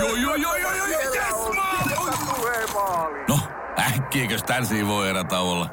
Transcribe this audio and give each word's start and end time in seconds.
No, 3.29 3.39
äkkiäkös 3.79 4.43
tän 4.43 4.67
voi 4.87 5.09
erä 5.09 5.25
olla? 5.41 5.71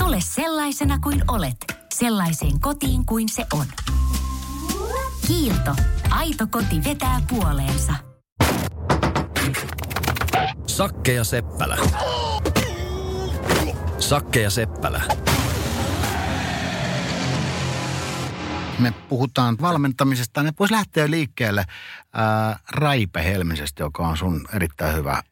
Tule 0.00 0.16
sellaisena 0.20 0.98
kuin 0.98 1.24
olet, 1.28 1.56
sellaiseen 1.94 2.60
kotiin 2.60 3.06
kuin 3.06 3.28
se 3.28 3.46
on. 3.52 3.66
Kiilto. 5.26 5.74
Aito 6.10 6.46
koti 6.50 6.84
vetää 6.84 7.20
puoleensa. 7.28 7.92
Sakke 10.66 11.12
ja 11.12 11.24
Seppälä. 11.24 11.78
Sakke 13.98 14.40
ja 14.40 14.50
Seppälä. 14.50 15.27
Me 18.78 18.92
puhutaan 19.08 19.56
valmentamisesta. 19.60 20.42
Ne 20.42 20.52
voisi 20.58 20.74
lähteä 20.74 21.10
liikkeelle 21.10 21.64
ää, 22.12 22.58
Raipe 22.70 23.24
Helmisestä, 23.24 23.82
joka 23.82 24.08
on 24.08 24.16
sun 24.16 24.48
erittäin 24.54 24.96
hyvä 24.96 25.22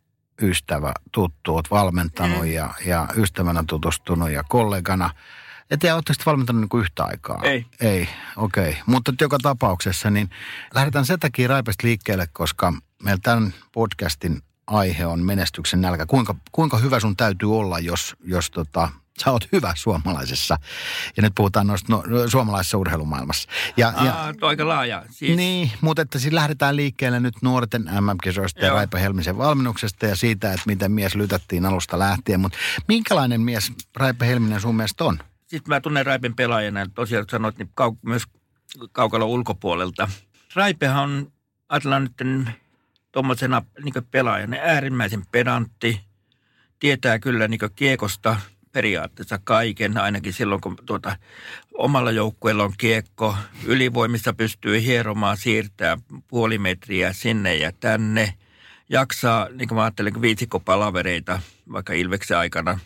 ystävä, 0.42 0.92
tuttu. 1.12 1.54
Oot 1.54 1.70
valmentanut 1.70 2.40
mm. 2.40 2.46
ja, 2.46 2.74
ja 2.87 3.09
ystävänä 3.16 3.64
tutustunut 3.66 4.30
ja 4.30 4.42
kollegana. 4.48 5.10
Et 5.70 5.84
ootteko 5.84 6.16
te 6.18 6.23
valmentanut 6.27 6.60
niin 6.60 6.68
kuin 6.68 6.80
yhtä 6.80 7.04
aikaa? 7.04 7.40
Ei. 7.42 7.66
Ei, 7.80 8.09
okei. 8.37 8.70
Okay. 8.70 8.82
Mutta 8.87 9.12
joka 9.20 9.38
tapauksessa, 9.42 10.10
niin 10.10 10.30
lähdetään 10.74 11.06
sen 11.06 11.20
takia 11.20 11.48
Raipesta 11.48 11.87
liikkeelle, 11.87 12.26
koska 12.32 12.73
meillä 13.02 13.20
tämän 13.23 13.54
podcastin 13.73 14.42
aihe 14.66 15.06
on 15.06 15.23
menestyksen 15.23 15.80
nälkä. 15.80 16.06
Kuinka, 16.06 16.34
kuinka 16.52 16.78
hyvä 16.78 17.01
sun 17.01 17.16
täytyy 17.16 17.59
olla, 17.59 17.78
jos, 17.78 18.16
jos 18.24 18.51
tota, 18.51 18.88
sä 19.24 19.30
oot 19.30 19.48
hyvä 19.52 19.72
suomalaisessa. 19.76 20.58
Ja 21.16 21.22
nyt 21.22 21.32
puhutaan 21.34 21.66
noista 21.66 21.92
no, 21.92 22.02
suomalaisessa 22.28 22.78
urheilumaailmassa. 22.78 23.48
Ja, 23.76 23.92
Aa, 23.96 24.06
ja, 24.06 24.34
aika 24.40 24.68
laaja. 24.68 25.02
Siis, 25.10 25.36
niin, 25.36 25.70
mutta 25.80 26.02
että 26.02 26.18
siis 26.18 26.34
lähdetään 26.34 26.76
liikkeelle 26.76 27.20
nyt 27.20 27.34
nuorten 27.42 27.82
MM-kisoista 27.82 28.60
ja 28.60 28.66
Joo. 28.66 28.76
Raipe 28.76 29.00
Helmisen 29.00 29.38
valmennuksesta 29.38 30.06
ja 30.06 30.16
siitä, 30.16 30.52
että 30.52 30.62
miten 30.66 30.92
mies 30.92 31.14
lytättiin 31.14 31.66
alusta 31.66 31.98
lähtien. 31.98 32.40
Mutta 32.40 32.58
minkälainen 32.88 33.40
mies 33.40 33.73
Raipe 33.96 34.26
Helminen 34.26 34.60
sun 34.60 34.76
mielestä 34.76 35.04
on? 35.04 35.18
Sitten 35.46 35.74
mä 35.74 35.80
tunnen 35.80 36.06
Raipen 36.06 36.34
pelaajana, 36.34 36.86
tosiaan 36.95 37.24
sanoit, 37.30 37.58
niin 37.58 37.70
kau- 37.80 37.98
myös 38.02 38.23
kaukalon 38.92 39.28
ulkopuolelta. 39.28 40.08
Raipehan 40.54 41.04
on, 41.04 41.32
ajatellaan 41.68 42.02
nyt 42.04 42.56
tuommoisena 43.12 43.62
niin 43.84 43.95
pelaajana, 44.10 44.56
äärimmäisen 44.60 45.23
pedantti, 45.32 46.01
tietää 46.78 47.18
kyllä 47.18 47.48
niin 47.48 47.60
kiekosta 47.76 48.36
periaatteessa 48.77 49.38
kaiken, 49.45 49.99
ainakin 49.99 50.32
silloin 50.32 50.60
kun 50.60 50.77
tuota, 50.87 51.16
omalla 51.74 52.10
joukkueella 52.10 52.65
on 52.65 52.73
kiekko, 52.79 53.37
ylivoimissa 53.65 54.32
pystyy 54.32 54.82
hieromaan, 54.82 55.37
siirtää 55.37 55.99
puoli 56.29 56.59
metriä 56.59 57.13
sinne 57.13 57.54
ja 57.54 57.73
tänne, 57.73 58.35
jaksaa, 58.88 59.49
niin 59.49 59.69
kuin 59.69 59.77
mä 59.77 59.82
ajattelen, 59.82 60.21
viisikkopalavereita 60.21 61.41
vaikka 61.73 61.93
Ilveksen 61.93 62.38
aikana, 62.38 62.79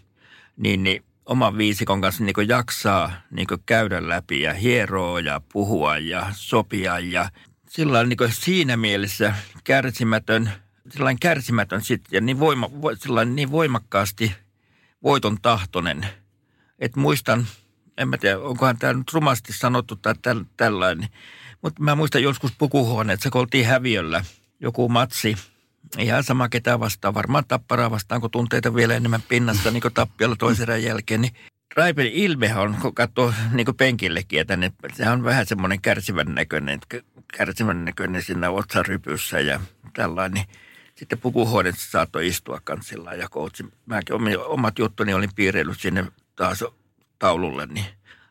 niin, 0.57 0.83
niin 0.83 1.05
oman 1.27 1.59
viisikon 1.59 2.01
kanssa 2.01 2.25
niin 2.25 2.49
jaksaa 2.49 3.13
niin 3.31 3.47
käydä 3.67 4.09
läpi 4.09 4.41
ja 4.41 4.55
hieroa 4.55 5.21
ja 5.21 5.41
puhua 5.53 5.99
ja 5.99 6.27
sopia 6.33 6.99
ja 6.99 7.31
sillä 7.69 8.05
niin 8.05 8.19
siinä 8.31 8.77
mielessä 8.77 9.35
kärsimätön, 9.65 10.51
sellainen 10.89 11.21
kärsimätön 11.21 11.83
sit, 11.83 12.03
ja 12.11 12.21
niin, 12.21 12.41
voima, 12.41 12.71
niin 13.35 13.51
voimakkaasti 13.51 14.33
voiton 15.03 15.41
tahtonen. 15.43 16.06
että 16.79 17.01
muistan, 17.01 17.47
en 17.97 18.09
mä 18.09 18.19
tiedä, 18.19 18.39
onkohan 18.39 18.79
tämä 18.79 18.93
nyt 18.93 19.12
rumasti 19.12 19.53
sanottu 19.53 19.97
tai 19.97 20.15
täl, 20.23 20.45
tällainen, 20.56 21.09
mutta 21.62 21.83
mä 21.83 21.95
muistan 21.95 22.23
joskus 22.23 22.53
pukuhuoneessa, 22.59 23.31
kun 23.31 23.41
oltiin 23.41 23.67
häviöllä 23.67 24.25
joku 24.61 24.89
matsi, 24.89 25.37
ihan 25.98 26.25
sama 26.25 26.48
ketään 26.48 26.81
vastaan, 26.81 27.15
varmaan 27.15 27.45
tapparaa 27.48 27.91
vastaan, 27.91 28.21
kun 28.21 28.31
tunteita 28.31 28.75
vielä 28.75 28.94
enemmän 28.94 29.22
pinnassa, 29.28 29.71
niin 29.71 29.81
kuin 29.81 29.94
tappiolla 29.94 30.37
toisen 30.37 30.84
jälkeen, 30.84 31.21
niin 31.21 31.32
Raipen 31.77 32.06
ilme 32.06 32.56
on, 32.56 32.75
kun 32.75 32.94
katsoo 32.94 33.32
niin 33.53 33.65
kuin 33.65 33.77
penkillekin, 33.77 34.41
että 34.41 34.56
ne, 34.56 34.72
se 34.93 35.11
on 35.11 35.25
vähän 35.25 35.47
semmoinen 35.47 35.81
kärsivän 35.81 36.34
näköinen, 36.34 36.81
kärsivän 37.37 37.84
näköinen 37.84 38.22
siinä 38.22 38.50
otsarypyssä 38.50 39.41
ja 39.41 39.61
tällainen. 39.93 40.44
Sitten 41.00 41.19
pukuhuoneessa 41.19 41.91
saattoi 41.91 42.27
istua 42.27 42.61
kanssilla 42.65 43.15
ja 43.15 43.28
koutsi. 43.28 43.65
Mäkin 43.87 44.15
omat 44.47 44.78
juttuni 44.78 45.15
olin 45.15 45.34
piirreillyt 45.34 45.81
sinne 45.81 46.05
taas 46.37 46.65
taululle, 47.19 47.66
niin 47.66 47.87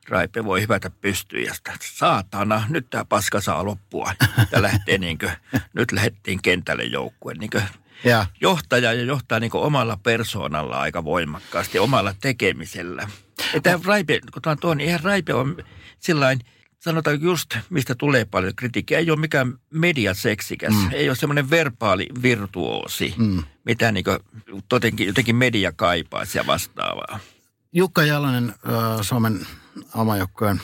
Raipe 0.09 0.46
voi 0.46 0.62
hyvätä 0.62 0.90
pystyyn 0.90 1.46
ja 1.46 1.53
sitä, 1.53 1.72
saatana, 1.81 2.63
nyt 2.69 2.90
tämä 2.90 3.06
paska 3.06 3.41
saa 3.41 3.66
loppua. 3.66 4.13
Ja 4.52 4.62
lähtee 4.62 4.97
niin 4.97 5.18
kuin, 5.18 5.31
nyt 5.74 5.91
lähdettiin 5.91 6.41
kentälle 6.41 6.84
joukkue. 6.84 7.34
Niin 7.34 7.50
kuin 7.50 7.63
Ja 8.03 8.25
johtaja 8.41 8.94
ja 8.94 9.03
johtaa 9.03 9.40
niin 9.40 9.51
omalla 9.53 9.97
persoonalla 10.03 10.80
aika 10.80 11.03
voimakkaasti, 11.03 11.80
omalla 11.80 12.16
tekemisellä. 12.22 13.09
Että 13.53 13.80
Raipe, 13.86 14.19
kun 14.34 14.41
tämä 14.41 14.51
on 14.51 14.59
tuo, 14.59 14.74
niin 14.74 14.86
eihän 14.86 15.03
Raipe 15.03 15.34
on 15.34 15.57
sillain, 16.00 16.40
sanotaan 16.79 17.22
just, 17.22 17.57
mistä 17.69 17.95
tulee 17.95 18.25
paljon 18.25 18.56
kritiikkiä. 18.56 18.97
Ei 18.97 19.12
ole 19.12 19.19
mikään 19.19 19.53
mediaseksikäs, 19.73 20.73
mm. 20.73 20.90
ei 20.91 21.09
ole 21.09 21.16
semmoinen 21.16 21.50
verbaali 21.50 22.07
virtuoosi, 22.22 23.13
mm. 23.17 23.44
mitä 23.66 23.91
niin 23.91 24.06
jotenkin, 24.72 25.07
jotenkin 25.07 25.35
media 25.35 25.72
kaipaisi 25.72 26.38
ja 26.38 26.47
vastaavaa. 26.47 27.19
Jukka 27.73 28.03
Jalonen, 28.03 28.53
Suomen 29.01 29.47
omajoukkojen 29.95 30.62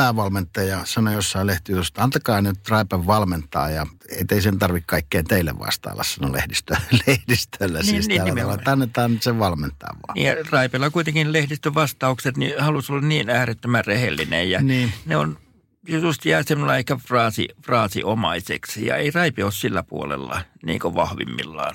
päävalmentaja, 0.00 0.80
sanoi 0.84 1.14
jossain 1.14 1.46
lehtijutusta, 1.46 2.02
antakaa 2.02 2.40
nyt 2.40 2.68
Raipen 2.68 3.06
valmentaa 3.06 3.70
ja 3.70 3.86
ettei 4.20 4.42
sen 4.42 4.58
tarvitse 4.58 4.86
kaikkeen 4.86 5.24
teille 5.24 5.58
vastailla, 5.58 6.02
sanoi 6.02 6.32
lehdistö, 6.32 6.76
lehdistöllä. 7.06 7.78
Niin, 7.78 7.86
siis 7.86 8.08
niin, 8.08 8.24
nimenomaan. 8.24 8.58
tavalla, 8.58 8.72
annetaan 8.72 9.12
nyt 9.12 9.22
sen 9.22 9.38
valmentaa 9.38 9.96
vaan. 10.08 10.18
Ja 10.18 10.36
Raipella 10.50 10.90
kuitenkin 10.90 11.32
lehdistön 11.32 11.74
vastaukset, 11.74 12.36
niin 12.36 12.54
halusi 12.58 12.92
olla 12.92 13.02
niin 13.06 13.30
äärettömän 13.30 13.84
rehellinen. 13.84 14.50
Ja 14.50 14.62
Niin. 14.62 14.92
ne 15.06 15.16
on 15.16 15.38
just 15.88 16.24
jää 16.24 16.42
semmoinen 16.42 16.78
ehkä 16.78 16.96
fraasi, 16.96 17.48
fraasioomaiseksi. 17.66 18.86
Ja 18.86 18.96
ei 18.96 19.10
Raipe 19.10 19.44
ole 19.44 19.52
sillä 19.52 19.82
puolella 19.82 20.40
niin 20.66 20.80
kuin 20.80 20.94
vahvimmillaan. 20.94 21.74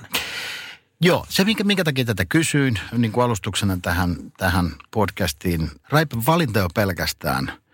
Joo, 1.02 1.26
se 1.30 1.44
minkä, 1.44 1.64
minkä 1.64 1.84
takia 1.84 2.06
tätä 2.06 2.26
kysyin 2.26 2.80
niin 2.98 3.12
kuin 3.12 3.24
alustuksena 3.24 3.78
tähän, 3.82 4.16
tähän 4.38 4.72
podcastiin. 4.92 5.70
Raipen 5.90 6.26
valinta 6.26 6.60
jo 6.60 6.68
pelkästään 6.76 7.65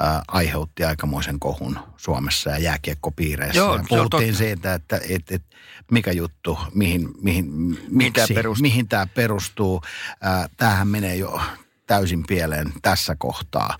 ää, 0.00 0.22
aiheutti 0.28 0.84
aikamoisen 0.84 1.40
kohun 1.40 1.78
Suomessa 1.96 2.50
ja 2.50 2.58
jääkiekkopiireissä. 2.58 3.58
Joo, 3.58 3.76
ja 3.76 3.82
se 3.82 3.88
puhuttiin 3.88 4.10
totta. 4.10 4.38
siitä, 4.38 4.74
että 4.74 5.00
et, 5.08 5.30
et, 5.30 5.42
mikä 5.90 6.12
juttu, 6.12 6.58
mihin, 6.74 7.08
mihin, 7.22 7.46
Mihin 7.90 8.12
tää 8.12 8.22
miksi, 8.22 8.34
perustuu? 8.34 8.62
mihin 8.62 8.88
tämä 8.88 9.06
perustuu. 9.06 9.82
Ää, 10.20 10.48
tämähän 10.56 10.88
menee 10.88 11.16
jo 11.16 11.40
täysin 11.86 12.24
pieleen 12.26 12.72
tässä 12.82 13.16
kohtaa. 13.18 13.76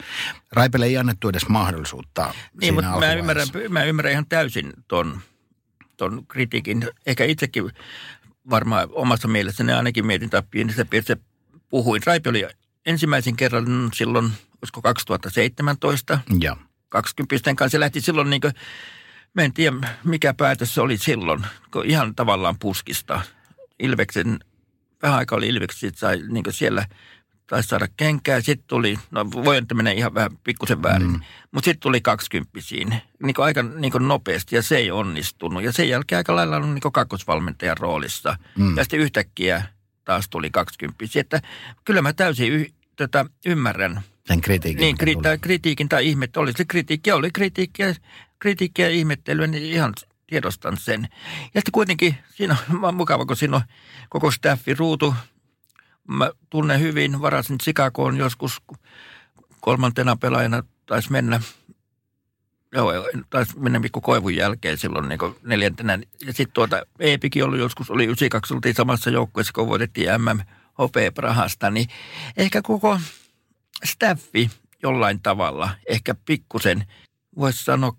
Raipelle 0.53 0.87
ei 0.87 0.97
annettu 0.97 1.29
edes 1.29 1.49
mahdollisuutta 1.49 2.35
Niin, 2.61 2.75
mutta 2.75 2.99
mä 2.99 3.15
ymmärrän, 3.15 3.49
mä 3.69 3.85
ymmärrän 3.85 4.13
ihan 4.13 4.27
täysin 4.29 4.73
ton, 4.89 5.21
ton 5.97 6.27
kritiikin. 6.29 6.89
Ehkä 7.07 7.25
itsekin 7.25 7.71
varmaan 8.51 8.89
omassa 8.93 9.29
mielessäni 9.29 9.73
ainakin 9.73 10.07
mietin 10.07 10.31
tai 10.31 10.43
pienessä 10.51 10.85
piirissä 10.85 11.17
puhuin. 11.69 12.03
Raipe 12.07 12.31
oli 12.31 12.47
ensimmäisen 12.87 13.37
kerran 13.37 13.91
silloin, 13.95 14.33
olisiko 14.63 14.83
2017, 14.83 16.19
Joo. 16.41 16.57
20 16.89 17.55
kanssa. 17.55 17.69
Se 17.69 17.81
lähti 17.81 18.01
silloin 18.01 18.31
niin 18.31 18.41
kuin, 18.41 18.53
mä 19.35 19.43
en 19.43 19.53
tiedä 19.53 19.77
mikä 20.05 20.35
päätös 20.35 20.75
se 20.75 20.81
oli 20.81 20.97
silloin, 20.97 21.47
kun 21.73 21.85
ihan 21.87 22.15
tavallaan 22.15 22.59
puskista. 22.59 23.21
Ilveksen, 23.79 24.39
vähän 25.03 25.19
aikaa 25.19 25.39
oli 25.39 25.49
Ilveksi, 25.49 25.91
sai 25.95 26.23
niin 26.29 26.45
siellä 26.51 26.87
taisi 27.49 27.69
saada 27.69 27.89
kenkää. 27.97 28.41
Sitten 28.41 28.69
tuli, 28.69 28.99
no 29.11 29.31
voi 29.31 29.57
että 29.57 29.75
menee 29.75 29.95
ihan 29.95 30.15
vähän 30.15 30.31
pikkusen 30.45 30.83
väärin, 30.83 31.11
mm. 31.11 31.21
mutta 31.53 31.65
sitten 31.65 31.81
tuli 31.81 32.01
20 32.01 32.51
niin 33.23 33.35
kuin 33.35 33.45
aika 33.45 33.63
niin 33.63 33.93
kuin 33.93 34.09
nopeasti 34.09 34.57
ja 34.57 34.63
se 34.63 34.77
ei 34.77 34.91
onnistunut. 34.91 35.63
Ja 35.63 35.73
sen 35.73 35.89
jälkeen 35.89 36.17
aika 36.17 36.37
lailla 36.37 36.57
on 36.57 36.75
niin 36.75 36.83
kuin 36.83 36.93
kakkosvalmentajan 36.93 37.77
roolissa. 37.77 38.37
Mm. 38.59 38.77
Ja 38.77 38.85
sitten 38.85 39.01
yhtäkkiä 39.01 39.63
taas 40.05 40.29
tuli 40.29 40.51
20 40.51 41.05
Että 41.17 41.43
kyllä 41.85 42.03
mä 42.03 42.13
täysin 42.13 42.53
y, 42.53 42.67
tätä 42.97 43.25
ymmärrän 43.47 44.03
Sen 44.29 44.41
kritiikin. 44.41 44.81
niin, 44.81 44.99
kri, 44.99 45.17
tai 45.17 45.39
kritiikin 45.39 45.89
tai 45.89 46.09
ihmet, 46.09 46.37
oli 46.37 46.53
se 46.53 46.65
kritiikki, 46.65 47.13
oli 47.13 47.31
kritiikkiä, 47.31 47.95
kritiikkiä 48.39 48.89
ja 48.89 48.95
ihmettelyä, 48.95 49.47
niin 49.47 49.63
ihan 49.65 49.95
tiedostan 50.27 50.77
sen. 50.77 51.09
Ja 51.55 51.61
sitten 51.61 51.73
kuitenkin 51.73 52.17
siinä 52.35 52.57
on 52.83 52.95
mukava, 53.01 53.27
kun 53.27 53.37
siinä 53.37 53.57
on 53.57 53.63
koko 54.09 54.31
staffi 54.31 54.75
ruutu. 54.75 55.15
Mä 56.09 56.31
tunnen 56.51 56.81
hyvin, 56.81 57.21
varasin 57.21 57.59
Chicagoon 57.59 58.17
joskus 58.17 58.63
kolmantena 59.61 60.17
pelaajana 60.17 60.63
taisi 60.87 61.13
mennä, 61.13 61.41
joo, 62.73 62.93
taisi 63.31 63.59
mennä 63.59 63.79
Mikko 63.79 64.01
Koivun 64.01 64.37
jälkeen 64.37 64.79
silloin 64.79 65.09
niin 65.09 65.19
neljäntenä. 65.43 65.99
Ja 66.27 66.33
sitten 66.33 66.53
tuota, 66.53 66.83
Eepikin 66.99 67.45
ollut 67.45 67.59
joskus, 67.59 67.91
oli 67.91 68.05
92, 68.05 68.55
oltiin 68.55 68.75
samassa 68.75 69.11
joukkueessa, 69.11 69.53
kun 69.53 69.69
voitettiin 69.69 70.09
MM 70.19 70.41
Hopea 70.79 71.13
Prahasta, 71.13 71.71
niin 71.71 71.89
ehkä 72.37 72.63
koko 72.63 73.01
staffi 73.85 74.51
jollain 74.83 75.23
tavalla, 75.23 75.71
ehkä 75.89 76.15
pikkusen, 76.25 76.85
voisi 77.37 77.65
sanoa 77.65 77.97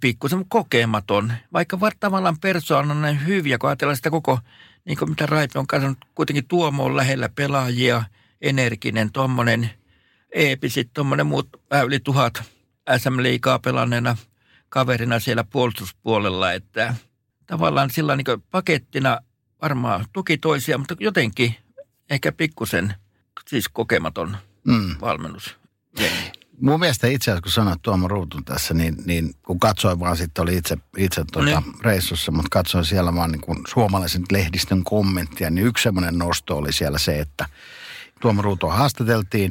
pikkusen 0.00 0.44
kokematon, 0.48 1.32
vaikka 1.52 1.80
var, 1.80 1.92
tavallaan 2.00 2.40
persoonallinen 2.40 3.26
hyviä, 3.26 3.58
kun 3.58 3.68
ajatellaan 3.68 3.96
sitä 3.96 4.10
koko, 4.10 4.38
niin 4.84 4.98
kuin 4.98 5.10
mitä 5.10 5.26
Raipe 5.26 5.58
on 5.58 5.66
kasvanut, 5.66 5.98
kuitenkin 6.14 6.48
Tuomo 6.48 6.84
on 6.84 6.96
lähellä 6.96 7.28
pelaajia, 7.28 8.04
energinen, 8.40 9.12
tuommoinen 9.12 9.70
Eepi, 10.34 10.68
sitten 10.68 10.94
tuommoinen 10.94 11.26
muut 11.26 11.48
vähän 11.70 11.86
yli 11.86 12.00
tuhat 12.00 12.42
SM-liikaa 12.98 13.58
pelanneena 13.58 14.16
kaverina 14.68 15.18
siellä 15.18 15.44
puolustuspuolella, 15.44 16.52
että 16.52 16.94
tavallaan 17.46 17.90
sillä 17.90 18.16
niin 18.16 18.42
pakettina 18.50 19.18
varmaan 19.62 20.04
tuki 20.12 20.38
toisia, 20.38 20.78
mutta 20.78 20.94
jotenkin 21.00 21.54
ehkä 22.10 22.32
pikkusen 22.32 22.94
siis 23.48 23.68
kokematon 23.68 24.36
Mm. 24.64 24.96
valmennus. 25.00 25.56
Mun 26.60 26.80
mielestä 26.80 27.06
itse 27.06 27.30
asiassa, 27.30 27.42
kun 27.42 27.52
sanoit 27.52 27.82
Tuomo 27.82 28.08
Ruutun 28.08 28.44
tässä, 28.44 28.74
niin, 28.74 28.96
niin 29.06 29.34
kun 29.46 29.60
katsoin 29.60 30.00
vaan 30.00 30.16
sitten, 30.16 30.42
oli 30.42 30.56
itse, 30.56 30.76
itse 30.96 31.24
tuota 31.32 31.60
Niin. 31.60 31.74
reissussa, 31.82 32.32
mutta 32.32 32.48
katsoin 32.50 32.84
siellä 32.84 33.14
vaan 33.14 33.32
niin 33.32 33.40
kuin 33.40 33.58
suomalaisen 33.68 34.22
lehdistön 34.32 34.84
kommenttia, 34.84 35.50
niin 35.50 35.66
yksi 35.66 35.82
semmoinen 35.82 36.18
nosto 36.18 36.56
oli 36.56 36.72
siellä 36.72 36.98
se, 36.98 37.18
että 37.20 37.46
Tuomo 38.20 38.42
Ruutua 38.42 38.74
haastateltiin 38.74 39.50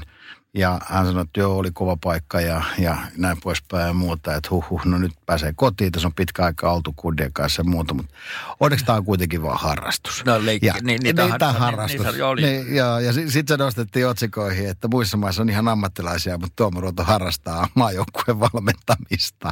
ja 0.60 0.80
hän 0.86 1.06
sanoi, 1.06 1.22
että 1.22 1.40
joo, 1.40 1.58
oli 1.58 1.72
kova 1.74 1.98
paikka 2.04 2.42
ja, 2.42 2.64
ja 2.78 2.98
näin 3.18 3.38
poispäin 3.44 3.88
ja 3.88 3.94
muuta, 3.94 4.36
että 4.36 4.50
huh, 4.52 4.70
huh 4.70 4.86
no 4.86 4.98
nyt 4.98 5.12
pääsee 5.26 5.54
kotiin, 5.56 5.92
tässä 5.92 6.08
on 6.08 6.14
pitkä 6.14 6.44
aika 6.44 6.72
oltu 6.72 6.94
kundien 6.96 7.34
kanssa 7.34 7.60
ja 7.60 7.64
muuta, 7.64 7.94
mutta 7.94 8.14
onneksi 8.60 8.86
tämä 8.86 8.98
on 8.98 9.06
kuitenkin 9.06 9.42
vaan 9.44 9.60
harrastus. 9.60 10.26
No, 10.26 10.46
leikki- 10.46 10.66
ja, 10.66 10.74
niin, 10.74 10.86
niin, 10.86 11.04
niitä 11.04 11.26
niin, 11.26 11.40
tämä 11.40 11.52
niin, 11.52 11.60
harrastus. 11.60 12.06
niissä 12.06 12.28
oli. 12.28 12.42
Niin, 12.42 12.76
ja, 12.76 13.00
ja 13.00 13.14
sitten 13.14 13.32
sit 13.32 13.48
se 13.48 13.58
nostettiin 13.58 14.08
otsikoihin, 14.08 14.70
että 14.70 14.88
muissa 14.88 15.18
maissa 15.18 15.42
on 15.42 15.50
ihan 15.50 15.68
ammattilaisia, 15.68 16.38
mutta 16.38 16.54
Tuomo 16.56 16.82
Ruoto 16.82 17.04
harrastaa 17.04 17.68
maajoukkueen 17.76 18.40
valmentamista. 18.40 19.50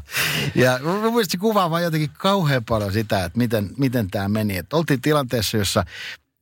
Ja 0.56 0.80
mun 0.84 1.00
mielestä 1.00 1.32
se 1.32 1.38
kuvaa 1.38 1.70
vaan 1.70 1.84
jotenkin 1.84 2.10
kauhean 2.18 2.66
paljon 2.66 2.92
sitä, 2.94 3.26
että 3.26 3.38
miten, 3.38 3.70
miten 3.78 4.12
tämä 4.12 4.30
meni. 4.30 4.58
Että 4.58 4.78
oltiin 4.78 5.02
tilanteessa, 5.02 5.58
jossa 5.58 5.84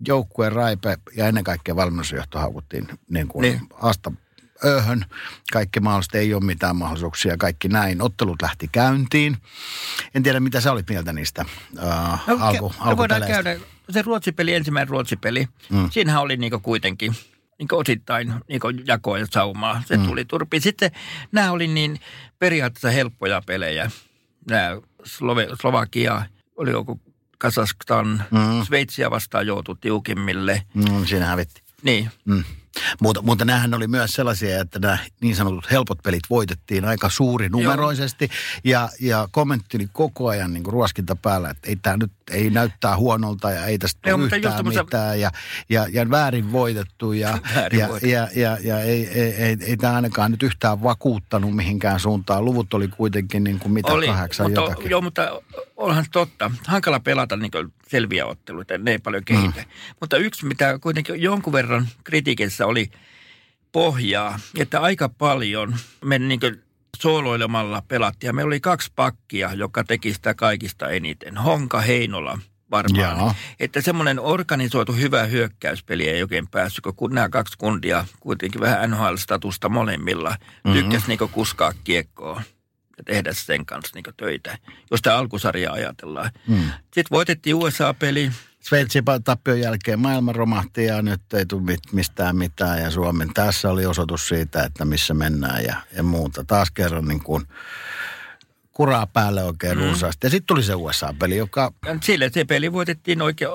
joukkueen 0.08 0.52
raipe 0.52 0.98
ja 1.18 1.28
ennen 1.28 1.44
kaikkea 1.44 1.76
valmennusjohto 1.76 2.40
haukuttiin 2.40 2.88
niin 3.10 3.28
kuin 3.28 3.42
Niin. 3.42 3.58
niin. 3.58 3.70
asta 3.82 4.12
öhön. 4.66 5.06
Kaikki 5.54 5.80
mahdolliset 5.80 6.16
ei 6.16 6.34
ole 6.34 6.44
mitään 6.44 6.76
mahdollisuuksia, 6.76 7.38
kaikki 7.38 7.68
näin. 7.68 8.02
Ottelut 8.02 8.42
lähti 8.42 8.70
käyntiin. 8.72 9.38
En 10.16 10.24
tiedä, 10.24 10.40
mitä 10.40 10.62
sä 10.62 10.72
olit 10.72 10.90
mieltä 10.90 11.14
niistä 11.14 11.46
uh, 11.78 11.84
No, 12.28 12.38
alku, 12.40 12.74
ke- 12.80 12.90
me 12.90 12.98
voidaan 12.98 13.22
käydä, 13.28 13.56
se 13.90 14.02
ruotsipeli, 14.02 14.54
ensimmäinen 14.54 14.90
ruotsipeli, 14.90 15.48
mm. 15.70 15.90
siinähän 15.92 16.22
oli 16.22 16.38
niinku 16.38 16.60
kuitenkin 16.60 17.16
niinku 17.60 17.78
osittain 17.78 18.34
niinku 18.50 18.68
jakoa 18.86 19.18
ja 19.18 19.28
saumaa. 19.32 19.84
Se 19.86 19.98
mm. 19.98 20.06
tuli 20.06 20.26
turpiin. 20.26 20.62
Sitten 20.62 20.92
nämä 21.32 21.52
oli 21.52 21.68
niin 21.68 22.00
periaatteessa 22.40 22.90
helppoja 22.90 23.42
pelejä. 23.46 23.92
Nämä 24.50 24.70
Slove- 25.04 25.56
Slovakia, 25.62 26.26
oli 26.56 26.72
joku 26.72 27.02
Kazakstan, 27.38 28.24
mm. 28.32 28.64
Sveitsiä 28.66 29.12
vastaan 29.12 29.48
joutui 29.48 29.76
tiukimmille. 29.82 30.64
Mm, 30.74 31.06
siinä 31.06 31.26
hävitti. 31.26 31.62
Niin, 31.84 32.10
Mm. 32.26 32.44
Mutta, 33.02 33.22
mutta 33.22 33.46
nämähän 33.46 33.74
oli 33.74 33.88
myös 33.88 34.12
sellaisia, 34.12 34.62
että 34.62 34.80
nämä 34.80 34.98
niin 35.22 35.36
sanotut 35.36 35.72
helpot 35.72 36.04
pelit 36.04 36.24
voitettiin 36.30 36.86
aika 36.86 37.10
suuri 37.10 37.50
numeroisesti. 37.50 38.30
Ja, 38.64 38.90
ja 39.00 39.28
kommentti 39.32 39.78
oli 39.78 39.88
koko 39.94 40.28
ajan 40.28 40.54
niin 40.54 40.64
kuin 40.64 40.74
ruoskinta 40.74 41.16
päällä, 41.16 41.50
että 41.50 41.70
ei 41.70 41.76
tämä 41.76 41.98
nyt 41.98 42.12
ei 42.32 42.50
näyttää 42.50 42.98
huonolta 42.98 43.52
ja 43.52 43.66
ei 43.66 43.78
tästä 43.78 44.00
tule 44.04 44.24
just 44.24 44.34
yhtään 44.34 44.56
tommosia- 44.56 44.84
mitään. 44.84 45.20
Ja, 45.20 45.32
ja, 45.70 45.88
ja 45.92 46.10
väärin 46.10 46.52
voitettu 46.52 47.14
ja, 47.14 47.38
Väärin 47.56 47.80
ja, 47.80 47.88
voitettu. 47.88 48.10
ja, 48.10 48.28
ja, 48.36 48.58
ja 48.64 48.80
ei, 48.80 49.08
ei, 49.08 49.34
ei, 49.34 49.58
ei 49.62 49.78
tämä 49.78 49.94
ainakaan 49.94 50.32
nyt 50.32 50.44
yhtään 50.44 50.84
vakuuttanut 50.84 51.56
mihinkään 51.56 52.00
suuntaan. 52.00 52.46
Luvut 52.46 52.74
oli 52.74 52.88
kuitenkin 52.88 53.44
niin 53.44 53.60
kuin 53.60 53.72
mitä 53.72 53.92
oli, 53.92 54.08
kahdeksan 54.08 54.46
mutta, 54.46 54.62
jotakin. 54.62 54.90
Joo, 54.92 55.02
mutta 55.02 55.42
onhan 55.78 56.06
totta. 56.12 56.52
Hankala 56.68 57.00
pelata 57.00 57.38
niin 57.38 57.52
selviä 57.88 58.26
otteluita, 58.26 58.78
ne 58.78 58.92
ei 58.92 59.00
paljon 59.00 59.26
kehitä. 59.26 59.62
Mm. 59.62 59.96
Mutta 60.00 60.18
yksi, 60.18 60.46
mitä 60.46 60.80
kuitenkin 60.80 61.22
jonkun 61.22 61.54
verran 61.54 61.88
kritiikissä 62.04 62.66
oli 62.66 62.92
pohjaa, 63.72 64.40
että 64.58 64.80
aika 64.82 65.10
paljon 65.10 65.76
me 66.06 66.20
niin 66.20 66.40
sooloilemalla 67.02 67.84
pelattiin. 67.88 68.28
Ja 68.30 68.34
meillä 68.34 68.48
oli 68.50 68.60
kaksi 68.60 68.92
pakkia, 68.96 69.54
joka 69.54 69.84
teki 69.84 70.14
sitä 70.14 70.34
kaikista 70.34 70.90
eniten. 70.90 71.38
Honka, 71.38 71.82
Heinola 71.82 72.40
varmaan. 72.72 73.18
Jaa. 73.18 73.36
Että 73.60 73.82
semmoinen 73.82 74.20
organisoitu 74.20 74.94
hyvä 74.94 75.24
hyökkäyspeli 75.24 76.10
ei 76.10 76.22
oikein 76.22 76.48
päässyt, 76.48 76.86
kun 76.96 77.14
nämä 77.16 77.30
kaksi 77.30 77.58
kundia 77.58 78.06
kuitenkin 78.20 78.62
vähän 78.62 78.90
NHL-statusta 78.92 79.70
molemmilla 79.70 80.38
Mhm. 80.64 80.74
tykkäs 80.74 81.08
niin 81.08 81.20
kuskaa 81.32 81.72
kiekkoa 81.84 82.42
ja 82.98 83.04
tehdä 83.04 83.34
sen 83.34 83.66
kanssa 83.66 83.92
niin 83.96 84.16
töitä, 84.18 84.58
jos 84.92 85.02
tämä 85.02 85.18
alkusarja 85.18 85.72
ajatellaan. 85.72 86.32
Mm. 86.48 86.58
Sitten 86.82 87.06
voitettiin 87.12 87.56
USA-peli. 87.56 88.32
Sveitsin 88.68 89.04
tappion 89.24 89.60
jälkeen 89.60 90.00
maailma 90.00 90.34
romahti 90.34 90.86
ja 90.86 91.02
nyt 91.02 91.34
ei 91.34 91.46
tule 91.46 91.62
mit- 91.62 91.94
mistään 91.94 92.36
mitään 92.36 92.82
ja 92.82 92.92
Suomen 92.92 93.34
tässä 93.34 93.70
oli 93.70 93.86
osoitus 93.86 94.28
siitä, 94.28 94.64
että 94.64 94.86
missä 94.86 95.14
mennään 95.14 95.64
ja, 95.64 95.76
ja 95.96 96.04
muuta. 96.04 96.44
Taas 96.44 96.72
kerran 96.72 97.06
niin 97.06 97.24
kuin 97.24 97.44
kuraa 98.72 99.08
päälle 99.08 99.44
oikein 99.44 99.78
mm. 99.78 99.84
runsaasti. 99.84 100.28
Ja 100.28 100.32
sitten 100.32 100.48
tuli 100.48 100.64
se 100.64 100.76
USA-peli, 100.76 101.38
joka 101.38 101.74
Sille 102.04 102.30
se 102.34 102.46
peli 102.46 102.74
voitettiin 102.74 103.22
oikein 103.22 103.52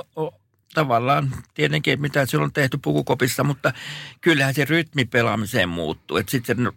tavallaan 0.74 1.30
tietenkin, 1.54 2.00
mitä 2.00 2.26
silloin 2.26 2.48
on 2.48 2.52
tehty 2.52 2.78
pukukopissa, 2.82 3.44
mutta 3.44 3.72
kyllähän 4.20 4.54
se 4.54 4.64
rytmi 4.64 5.04
pelaamiseen 5.04 5.68
muuttuu. 5.68 6.16
Että 6.16 6.30
sitten 6.30 6.72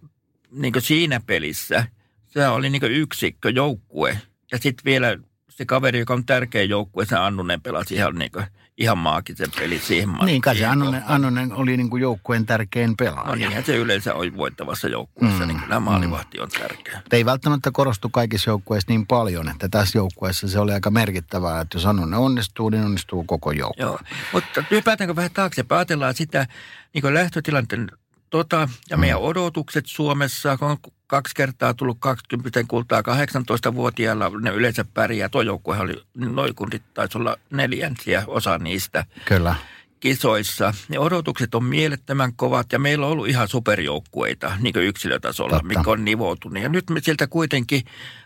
niin 0.51 0.73
siinä 0.79 1.21
pelissä 1.25 1.87
se 2.27 2.47
oli 2.47 2.69
niin 2.69 2.83
yksikkö, 2.83 3.49
joukkue. 3.49 4.21
Ja 4.51 4.57
sitten 4.57 4.85
vielä 4.85 5.17
se 5.57 5.65
kaveri, 5.65 5.99
joka 5.99 6.13
on 6.13 6.25
tärkeä 6.25 6.63
joukkue, 6.63 7.05
se 7.05 7.15
Annunen 7.15 7.61
pelasi 7.61 7.95
ihan, 7.95 8.15
niin 8.15 8.31
kuin, 8.31 8.45
ihan 8.77 8.97
maagisen 8.97 9.51
peli 9.59 9.79
siihen 9.79 10.09
niin 10.25 10.41
kai 10.41 10.55
se 10.55 10.65
kohtaan. 10.65 11.03
Annonen 11.07 11.53
oli 11.53 11.77
niin 11.77 11.89
kuin 11.89 12.01
joukkueen 12.01 12.45
tärkein 12.45 12.97
pelaaja. 12.97 13.27
No 13.27 13.35
niinhän 13.35 13.63
se 13.63 13.75
yleensä 13.75 14.13
on 14.13 14.37
voittavassa 14.37 14.87
joukkueessa, 14.87 15.39
mm. 15.39 15.47
niin 15.47 15.59
kyllä 15.59 15.79
maalivahti 15.79 16.39
on 16.39 16.49
tärkeä. 16.49 16.95
Mutta 16.95 17.15
ei 17.15 17.25
välttämättä 17.25 17.71
korostu 17.73 18.09
kaikissa 18.09 18.49
joukkueissa 18.49 18.91
niin 18.91 19.07
paljon, 19.07 19.49
että 19.49 19.69
tässä 19.69 19.97
joukkueessa 19.97 20.47
se 20.47 20.59
oli 20.59 20.73
aika 20.73 20.91
merkittävää, 20.91 21.61
että 21.61 21.77
jos 21.77 21.85
Annonen 21.85 22.19
onnistuu, 22.19 22.69
niin 22.69 22.83
onnistuu 22.83 23.23
koko 23.23 23.51
joukkue. 23.51 23.85
Joo, 23.85 23.99
mutta 24.33 24.63
hypätäänkö 24.71 25.15
vähän 25.15 25.31
taaksepäin? 25.33 25.77
Ajatellaan 25.77 26.13
sitä 26.13 26.47
niin 26.93 27.13
lähtötilanteen 27.13 27.91
tota, 28.29 28.69
ja 28.89 28.97
meidän 28.97 29.19
Mm. 29.19 29.25
odotukset 29.25 29.85
Suomessa, 29.85 30.57
kun 30.57 30.77
kaksi 31.13 31.35
kertaa 31.35 31.73
tullut 31.73 31.97
20 31.99 32.63
kultaa 32.67 33.01
18-vuotiailla, 33.01 34.31
ne 34.41 34.49
yleensä 34.49 34.85
pärjää. 34.93 35.29
Tuo 35.29 35.41
joukkuehan 35.41 35.83
oli, 35.83 36.03
noin 36.15 36.55
kundit 36.55 36.83
taisi 36.93 37.17
olla 37.17 37.37
neljänsiä 37.49 38.23
osa 38.27 38.57
niistä 38.57 39.05
Kyllä. 39.25 39.55
kisoissa. 39.99 40.73
Ne 40.89 40.99
odotukset 40.99 41.55
on 41.55 41.63
mielettömän 41.63 42.33
kovat 42.35 42.71
ja 42.71 42.79
meillä 42.79 43.05
on 43.05 43.11
ollut 43.11 43.27
ihan 43.27 43.47
superjoukkueita 43.47 44.51
niin 44.59 44.73
kuin 44.73 44.85
yksilötasolla, 44.85 45.49
Totta. 45.49 45.67
mikä 45.67 45.91
on 45.91 46.05
nivoutunut. 46.05 46.63
Ja 46.63 46.69
nyt 46.69 46.89
me 46.89 46.99
sieltä 47.01 47.27
kuitenkin 47.27 47.81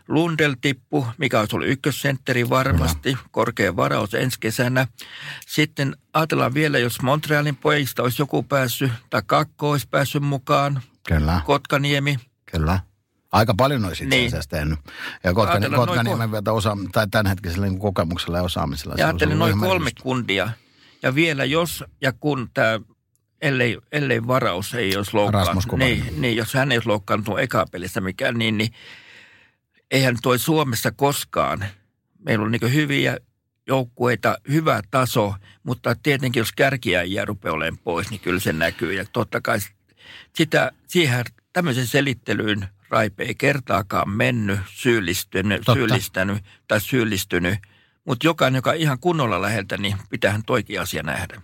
Lundell 0.07 0.55
tippu, 0.61 1.07
mikä 1.17 1.39
olisi 1.39 1.55
ollut 1.55 1.69
ykkössentteri 1.69 2.49
varmasti, 2.49 3.17
korkea 3.31 3.75
varaus 3.75 4.13
ensi 4.13 4.39
kesänä. 4.39 4.87
Sitten 5.47 5.95
ajatellaan 6.13 6.53
vielä, 6.53 6.79
jos 6.79 7.01
Montrealin 7.01 7.55
pojista 7.55 8.03
olisi 8.03 8.21
joku 8.21 8.43
päässyt, 8.43 8.91
tai 9.09 9.21
Kakko 9.25 9.71
olisi 9.71 9.87
päässyt 9.91 10.23
mukaan, 10.23 10.81
Kyllä. 11.07 11.41
Kotkaniemi. 11.45 12.17
Kyllä. 12.51 12.79
Aika 13.31 13.53
paljon 13.57 13.85
olisi 13.85 14.03
itse 14.03 14.15
Niin. 14.15 14.27
asiassa 14.27 14.49
tehnyt. 14.49 14.79
Ja 15.23 15.33
Kotkani, 15.33 15.69
Kotkaniemen 15.69 16.31
vielä 16.31 16.51
osa, 16.51 16.77
tai 16.91 17.07
tämänhetkisellä 17.11 17.67
niin 17.67 17.79
kokemuksella 17.79 18.37
ja 18.37 18.43
osaamisella. 18.43 18.95
se 18.95 19.01
Ja 19.01 19.07
ajattelin 19.07 19.39
noin 19.39 19.59
kolme 19.59 19.89
kundia. 20.01 20.49
Ja 21.03 21.15
vielä 21.15 21.45
jos 21.45 21.83
ja 22.01 22.13
kun 22.13 22.49
tämä, 22.53 22.79
ellei, 23.41 23.77
ellei 23.91 24.27
varaus 24.27 24.73
ei 24.73 24.97
olisi 24.97 25.13
loukkaantunut, 25.13 25.79
niin, 25.79 26.21
niin, 26.21 26.37
jos 26.37 26.53
hän 26.53 26.71
ei 26.71 26.77
olisi 26.77 26.89
loukkaantunut 26.89 27.39
eka 27.39 27.65
pelissä 27.71 28.01
mikään, 28.01 28.37
niin, 28.37 28.57
niin 28.57 28.73
eihän 29.91 30.17
toi 30.21 30.39
Suomessa 30.39 30.91
koskaan. 30.91 31.65
Meillä 32.19 32.45
on 32.45 32.51
niin 32.51 32.73
hyviä 32.73 33.17
joukkueita, 33.67 34.37
hyvä 34.49 34.81
taso, 34.91 35.35
mutta 35.63 35.95
tietenkin 36.03 36.39
jos 36.41 36.51
kärkiä 36.51 37.01
ei 37.01 37.13
jää 37.13 37.25
rupeaa 37.25 37.55
olemaan 37.55 37.77
pois, 37.83 38.09
niin 38.09 38.21
kyllä 38.21 38.39
se 38.39 38.53
näkyy. 38.53 38.93
Ja 38.93 39.05
totta 39.13 39.41
kai 39.41 39.59
sitä, 40.35 40.71
siihen 40.87 41.25
tämmöisen 41.57 41.87
selittelyyn 41.87 42.67
Raipe 42.89 43.23
ei 43.23 43.35
kertaakaan 43.35 44.09
mennyt, 44.09 44.59
syyllistynyt, 44.69 45.57
Totta. 45.57 45.73
syyllistänyt 45.73 46.43
tai 46.67 46.81
syyllistynyt. 46.81 47.59
Mutta 48.05 48.27
jokainen, 48.27 48.57
joka 48.57 48.73
ihan 48.73 48.99
kunnolla 48.99 49.41
läheltä, 49.41 49.77
niin 49.77 49.97
pitäähän 50.09 50.43
toikin 50.43 50.81
asia 50.81 51.03
nähdä. 51.03 51.41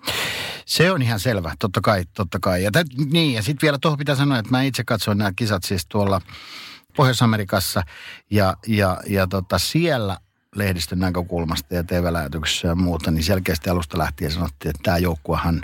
Se 0.66 0.92
on 0.92 1.02
ihan 1.02 1.20
selvä, 1.20 1.54
totta 1.60 1.82
kai, 1.82 2.04
totta 2.14 2.40
kai. 2.42 2.64
Ja, 2.64 2.72
tät, 2.72 2.88
niin, 3.12 3.34
ja 3.34 3.42
sitten 3.42 3.68
vielä 3.68 3.78
tuohon 3.82 3.98
pitää 3.98 4.16
sanoa, 4.16 4.40
että 4.40 4.52
mä 4.52 4.64
itse 4.64 4.84
katsoin 4.84 5.18
nämä 5.18 5.32
kisat 5.36 5.64
siis 5.64 5.86
tuolla 5.86 6.22
Pohjois-Amerikassa 6.96 7.84
ja, 8.30 8.58
ja, 8.68 9.02
ja 9.08 9.28
tota, 9.28 9.60
siellä 9.60 10.18
lehdistön 10.56 11.00
näkökulmasta 11.00 11.76
ja 11.76 11.84
TV-lähetyksessä 11.84 12.68
ja 12.68 12.76
muuta, 12.76 13.12
niin 13.12 13.24
selkeästi 13.24 13.70
alusta 13.70 13.98
lähtien 13.98 14.32
sanottiin, 14.32 14.70
että 14.70 14.84
tämä 14.84 14.98
joukkuehan 14.98 15.62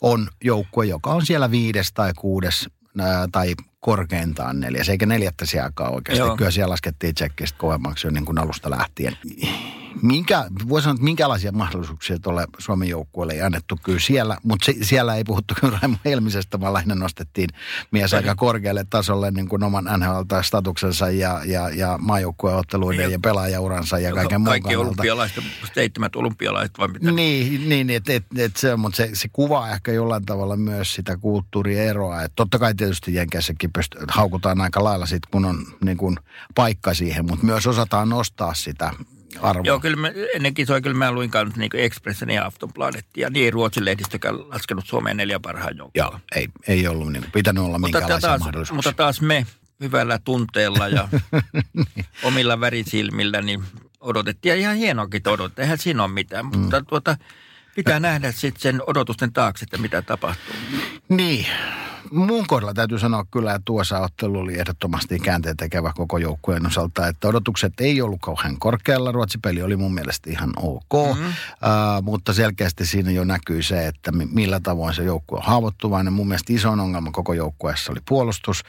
on 0.00 0.28
joukkue, 0.44 0.86
joka 0.86 1.10
on 1.10 1.26
siellä 1.26 1.50
viides 1.50 1.92
tai 1.92 2.12
kuudes 2.16 2.68
ää, 3.00 3.28
tai 3.32 3.54
korkeintaan 3.86 4.60
neljäs, 4.60 4.88
eikä 4.88 5.06
neljättä 5.06 5.46
sijakaan 5.46 5.94
oikeasti. 5.94 6.26
Joo. 6.26 6.36
Kyllä 6.36 6.50
siellä 6.50 6.72
laskettiin 6.72 7.14
tsekkistä 7.14 7.58
kovemmaksi 7.58 8.06
jo 8.06 8.10
niin 8.10 8.24
kuin 8.24 8.38
alusta 8.38 8.70
lähtien. 8.70 9.16
Minkä, 10.02 10.44
voi 10.68 10.82
sanoa, 10.82 10.94
että 10.94 11.04
minkälaisia 11.04 11.52
mahdollisuuksia 11.52 12.18
tuolle 12.18 12.46
Suomen 12.58 12.88
joukkueelle 12.88 13.32
ei 13.32 13.42
annettu 13.42 13.78
kyllä 13.82 13.98
siellä, 13.98 14.36
mutta 14.42 14.64
se, 14.64 14.74
siellä 14.82 15.14
ei 15.14 15.24
puhuttu 15.24 15.54
kyllä 15.60 15.78
Raimo 15.82 15.96
Helmisestä, 16.04 16.60
vaan 16.60 16.72
lähinnä 16.72 16.94
nostettiin 16.94 17.50
mies 17.90 18.14
aika 18.14 18.34
korkealle 18.34 18.86
tasolle 18.90 19.30
niin 19.30 19.48
kuin 19.48 19.62
oman 19.62 19.84
NHL-statuksensa 19.84 21.10
ja, 21.10 21.40
ja, 21.44 21.68
ja 21.68 21.98
maajoukkueotteluiden 22.00 23.02
ja, 23.02 23.08
Ja- 23.08 23.12
ja 23.12 23.18
pelaajauransa 23.22 23.98
ja 23.98 24.14
kaiken 24.14 24.40
muun 24.40 24.50
Kaikki 24.50 24.76
olympialaiset, 24.76 25.44
seitsemät 25.74 26.16
olympialaiset 26.16 26.78
vai 26.78 26.88
mitä? 26.88 27.12
Niin, 27.12 27.68
niin 27.68 27.90
että 27.90 28.12
et, 28.12 28.24
et 28.38 28.56
se, 28.56 28.76
mutta 28.76 28.96
se, 28.96 29.10
se 29.12 29.28
kuvaa 29.32 29.70
ehkä 29.70 29.92
jollain 29.92 30.26
tavalla 30.26 30.56
myös 30.56 30.94
sitä 30.94 31.16
kulttuurieroa. 31.16 32.22
Et 32.22 32.32
totta 32.36 32.58
kai 32.58 32.74
tietysti 32.74 33.14
Jenkeissäkin 33.14 33.72
pyst- 33.78 34.04
haukutaan 34.08 34.60
aika 34.60 34.84
lailla 34.84 35.06
sit, 35.06 35.26
kun 35.30 35.44
on 35.44 35.66
niin 35.84 35.96
kun, 35.96 36.16
paikka 36.54 36.94
siihen, 36.94 37.26
mutta 37.26 37.46
myös 37.46 37.66
osataan 37.66 38.08
nostaa 38.08 38.54
sitä 38.54 38.92
arvoa. 39.40 39.64
Joo, 39.64 39.80
kyllä 39.80 39.96
mä, 39.96 40.08
ennen 40.34 40.54
kisoja 40.54 40.80
kyllä 40.80 40.96
mä 40.96 41.12
luin 41.12 41.30
kanssa 41.30 41.60
niin 41.60 41.70
Expressen 41.74 42.30
ja 42.30 42.46
Aftonbladet 42.46 43.06
ja 43.16 43.30
niin 43.30 43.52
Ruotsin 43.52 43.84
lehdistökään 43.84 44.48
laskenut 44.48 44.86
Suomeen 44.86 45.16
neljä 45.16 45.40
parhaan 45.40 45.76
joukkoa. 45.76 46.04
Joo, 46.04 46.20
ei, 46.34 46.48
ei 46.68 46.88
ollut 46.88 47.12
niin, 47.12 47.24
pitänyt 47.32 47.64
olla 47.64 47.78
mutta, 47.78 47.98
minkäänlaisia 47.98 48.28
taas, 48.28 48.40
mahdollisuuksia. 48.40 48.90
mutta 48.90 49.02
taas 49.02 49.20
me 49.20 49.46
hyvällä 49.80 50.18
tunteella 50.18 50.88
ja 50.88 51.08
omilla 52.22 52.60
värisilmillä 52.60 53.42
niin 53.42 53.62
odotettiin. 54.00 54.50
Ja 54.50 54.56
ihan 54.56 54.76
hienoakin 54.76 55.28
odotettiin, 55.28 55.62
eihän 55.62 55.78
siinä 55.78 56.02
ole 56.02 56.12
mitään. 56.12 56.46
Mm. 56.46 56.58
Mutta 56.58 56.82
tuota, 56.82 57.16
pitää 57.74 58.00
nähdä 58.00 58.32
sitten 58.32 58.62
sen 58.62 58.82
odotusten 58.86 59.32
taakse, 59.32 59.64
että 59.64 59.78
mitä 59.78 60.02
tapahtuu. 60.02 60.54
Niin. 61.08 61.46
Mun 62.10 62.46
kohdalla 62.46 62.74
täytyy 62.74 62.98
sanoa 62.98 63.24
kyllä, 63.30 63.54
että 63.54 63.72
USA-ottelu 63.72 64.38
oli 64.38 64.58
ehdottomasti 64.58 65.18
käänteen 65.18 65.56
tekevä 65.56 65.92
koko 65.96 66.18
joukkueen 66.18 66.66
osalta, 66.66 67.06
että 67.06 67.28
odotukset 67.28 67.72
ei 67.80 68.02
ollut 68.02 68.20
kauhean 68.22 68.58
korkealla. 68.58 69.12
Ruotsi-peli 69.12 69.62
oli 69.62 69.76
mun 69.76 69.94
mielestä 69.94 70.30
ihan 70.30 70.50
ok, 70.56 71.16
mm. 71.18 71.26
uh, 71.26 71.32
mutta 72.02 72.32
selkeästi 72.32 72.86
siinä 72.86 73.10
jo 73.10 73.24
näkyy 73.24 73.62
se, 73.62 73.86
että 73.86 74.12
mi- 74.12 74.28
millä 74.32 74.60
tavoin 74.60 74.94
se 74.94 75.04
joukkue 75.04 75.38
on 75.38 75.44
haavoittuvainen. 75.44 76.12
Mun 76.12 76.28
mielestä 76.28 76.52
isoin 76.52 76.80
ongelma 76.80 77.10
koko 77.10 77.32
joukkueessa 77.32 77.92
oli 77.92 78.00
puolustus, 78.08 78.62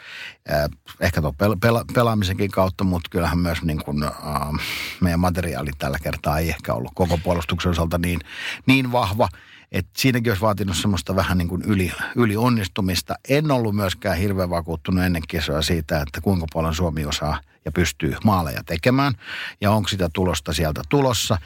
uh, 0.49 0.77
ehkä 0.99 1.21
tuo 1.21 1.31
pel- 1.43 1.57
pela- 1.65 1.93
pelaamisenkin 1.93 2.51
kautta, 2.51 2.83
mutta 2.83 3.09
kyllähän 3.09 3.39
myös 3.39 3.61
niin 3.63 3.83
kuin, 3.83 4.03
uh, 4.03 4.59
meidän 5.01 5.19
materiaali 5.19 5.71
tällä 5.77 5.97
kertaa 6.03 6.39
ei 6.39 6.49
ehkä 6.49 6.73
ollut 6.73 6.91
koko 6.95 7.19
puolustuksen 7.23 7.69
osalta 7.69 7.97
niin, 7.97 8.19
niin 8.65 8.91
vahva. 8.91 9.29
Et 9.71 9.87
siinäkin 9.97 10.31
olisi 10.31 10.41
vaatinut 10.41 10.77
semmoista 10.77 11.15
vähän 11.15 11.37
niin 11.37 11.47
kuin 11.47 11.61
yli, 11.61 11.91
yli 12.15 12.37
onnistumista. 12.37 13.15
En 13.29 13.51
ollut 13.51 13.75
myöskään 13.75 14.17
hirveän 14.17 14.49
vakuuttunut 14.49 15.03
ennen 15.03 15.23
kisoja 15.27 15.61
siitä, 15.61 16.01
että 16.01 16.21
kuinka 16.21 16.45
paljon 16.53 16.75
Suomi 16.75 17.05
osaa 17.05 17.39
ja 17.65 17.71
pystyy 17.71 18.15
maaleja 18.23 18.63
tekemään. 18.63 19.13
Ja 19.61 19.71
onko 19.71 19.87
sitä 19.89 20.09
tulosta 20.13 20.53
sieltä 20.53 20.81
tulossa. 20.89 21.37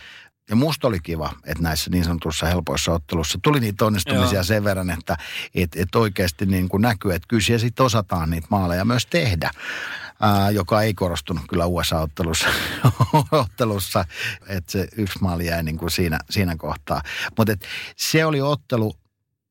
Ja 0.49 0.55
musta 0.55 0.87
oli 0.87 0.99
kiva, 0.99 1.33
että 1.45 1.63
näissä 1.63 1.89
niin 1.89 2.03
sanotussa 2.03 2.45
helpoissa 2.45 2.91
ottelussa 2.91 3.39
tuli 3.41 3.59
niitä 3.59 3.85
onnistumisia 3.85 4.33
Joo. 4.33 4.43
sen 4.43 4.63
verran, 4.63 4.89
että 4.89 5.17
et, 5.55 5.75
et 5.75 5.95
oikeasti 5.95 6.45
niin 6.45 6.69
kuin 6.69 6.81
näkyy, 6.81 7.13
että 7.13 7.27
kyllä 7.27 7.43
siellä 7.43 7.59
sitten 7.59 7.85
osataan 7.85 8.29
niitä 8.29 8.47
maaleja 8.49 8.85
myös 8.85 9.05
tehdä. 9.05 9.51
Ää, 10.21 10.49
joka 10.49 10.81
ei 10.81 10.93
korostunut 10.93 11.43
kyllä 11.49 11.65
USA-ottelussa, 11.65 12.47
ottelussa, 13.31 14.05
että 14.47 14.71
se 14.71 14.87
yksi 14.97 15.19
maali 15.21 15.45
jäi 15.45 15.63
niin 15.63 15.77
kuin 15.77 15.91
siinä, 15.91 16.19
siinä 16.29 16.55
kohtaa. 16.55 17.01
Mutta 17.37 17.53
se 17.97 18.25
oli 18.25 18.41
ottelu, 18.41 18.93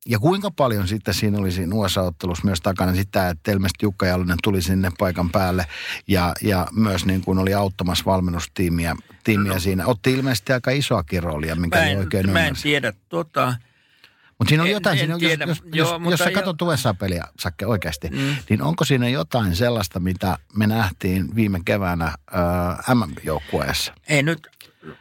ja 0.07 0.19
kuinka 0.19 0.50
paljon 0.50 0.89
sitten 0.89 1.15
siinä 1.15 1.39
oli 1.39 1.53
siinä 1.53 1.75
USA-ottelussa 1.75 2.45
myös 2.45 2.61
takana 2.61 2.95
sitä, 2.95 3.29
että 3.29 3.53
ilmeisesti 3.53 3.87
Jukka 3.87 4.07
Jalonen 4.07 4.39
tuli 4.43 4.62
sinne 4.62 4.91
paikan 4.99 5.31
päälle 5.31 5.67
ja, 6.09 6.33
ja 6.43 6.67
myös 6.73 7.07
niin 7.07 7.21
kuin 7.21 7.39
oli 7.39 7.55
auttamassa 7.55 8.05
valmennustiimiä 8.05 8.97
tiimiä 9.25 9.53
no. 9.53 9.61
siinä. 9.61 9.87
Otti 9.87 10.12
ilmeisesti 10.12 10.53
aika 10.53 10.71
isoakin 10.71 11.23
roolia, 11.23 11.57
minkä 11.57 11.79
Mä 11.79 11.85
en, 11.85 11.99
oikein 11.99 12.31
mä 12.31 12.39
en 12.39 12.45
ymmärsin. 12.45 12.62
tiedä, 12.62 12.93
tota, 13.09 13.55
Mutta 14.41 14.49
siinä 14.49 14.63
on 14.63 14.69
en- 14.69 14.73
jotain, 14.73 14.93
en 14.99 14.99
siinä 14.99 15.19
tiedä. 15.19 15.45
jos, 15.45 15.59
jos, 15.59 15.65
Joo, 15.75 15.87
jos, 15.87 15.91
jos 15.93 16.01
mutta 16.01 16.17
sä 16.17 16.31
jo- 16.31 16.35
katsot 16.35 16.63
USA-peliä, 16.63 17.25
Sakke, 17.39 17.67
oikeasti, 17.67 18.09
Mm. 18.09 18.17
mm. 18.19 18.37
niin 18.51 18.63
onko 18.63 18.85
siinä 18.85 19.09
jotain 19.09 19.57
sellaista, 19.57 20.01
mitä 20.01 20.39
me 20.57 20.67
nähtiin 20.67 21.35
viime 21.35 21.61
keväänä 21.65 22.05
äh, 22.07 22.95
MM-joukkueessa? 22.95 23.93
ei 24.09 24.23
nyt, 24.23 24.49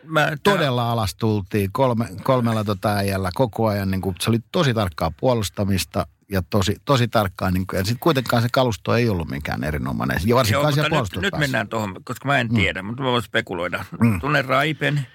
mä, 0.03 0.31
Todella 0.43 0.91
alas 0.91 1.15
tultiin 1.15 1.69
kolme, 1.71 2.05
kolmella 2.23 2.63
tota 2.63 2.95
äijällä 2.95 3.29
koko 3.35 3.67
ajan. 3.67 3.91
Niin 3.91 4.01
kuin, 4.01 4.15
se 4.19 4.29
oli 4.29 4.39
tosi 4.51 4.73
tarkkaa 4.73 5.11
puolustamista 5.19 6.07
ja 6.31 6.41
tosi, 6.49 6.75
tosi 6.85 7.07
tarkkaa. 7.07 7.51
Niin 7.51 7.67
kuin, 7.67 7.77
ja 7.77 7.83
sitten 7.83 7.99
kuitenkaan 7.99 8.41
se 8.41 8.47
kalusto 8.51 8.95
ei 8.95 9.09
ollut 9.09 9.29
mikään 9.29 9.63
erinomainen. 9.63 10.15
Ja 10.15 10.21
Joo, 10.25 10.37
varsinkaan 10.37 10.65
mutta 10.73 10.81
siellä 10.83 11.05
nyt, 11.15 11.21
nyt 11.21 11.39
mennään 11.39 11.67
tuohon, 11.67 11.95
koska 12.03 12.27
mä 12.27 12.39
en 12.39 12.49
tiedä, 12.53 12.81
mutta 12.83 13.03
mä 13.03 13.09
voin 13.11 13.23
spekuloida. 13.23 13.85
Mm. 13.99 14.19
Tunnen 14.21 14.45
Raipen, 14.45 15.07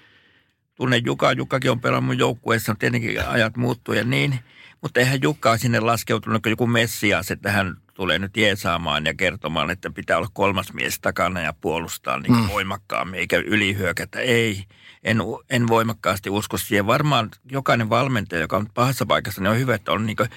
tunnen 0.75 1.05
Juka. 1.05 1.31
Jukakin 1.31 1.71
on 1.71 1.81
pelannut 1.81 2.05
mun 2.05 2.17
joukkueessa, 2.17 2.71
mutta 2.71 2.79
tietenkin 2.79 3.27
ajat 3.27 3.57
muuttuu 3.57 3.93
ja 3.93 4.03
niin. 4.03 4.39
Mutta 4.81 4.99
eihän 4.99 5.21
Jukka 5.21 5.57
sinne 5.57 5.79
laskeutunut 5.79 6.43
kuin 6.43 6.51
joku 6.51 6.67
messias, 6.67 7.31
että 7.31 7.51
hän 7.51 7.77
tulee 7.93 8.19
nyt 8.19 8.37
jeesaamaan 8.37 9.05
ja 9.05 9.13
kertomaan, 9.13 9.71
että 9.71 9.89
pitää 9.89 10.17
olla 10.17 10.27
kolmas 10.33 10.73
mies 10.73 10.99
takana 10.99 11.41
ja 11.41 11.53
puolustaa 11.53 12.19
niin 12.19 12.35
mm. 12.35 12.47
voimakkaammin, 12.47 13.19
eikä 13.19 13.37
ylihyökätä. 13.37 14.19
Ei, 14.19 14.63
en, 15.03 15.17
en 15.49 15.67
voimakkaasti 15.67 16.29
usko 16.29 16.57
siihen. 16.57 16.87
Varmaan 16.87 17.29
jokainen 17.51 17.89
valmentaja, 17.89 18.41
joka 18.41 18.57
on 18.57 18.67
pahassa 18.73 19.05
paikassa, 19.05 19.41
niin 19.41 19.51
on 19.51 19.59
hyvä, 19.59 19.75
että 19.75 19.91
on, 19.91 20.05
niin 20.05 20.15
kuin, 20.15 20.29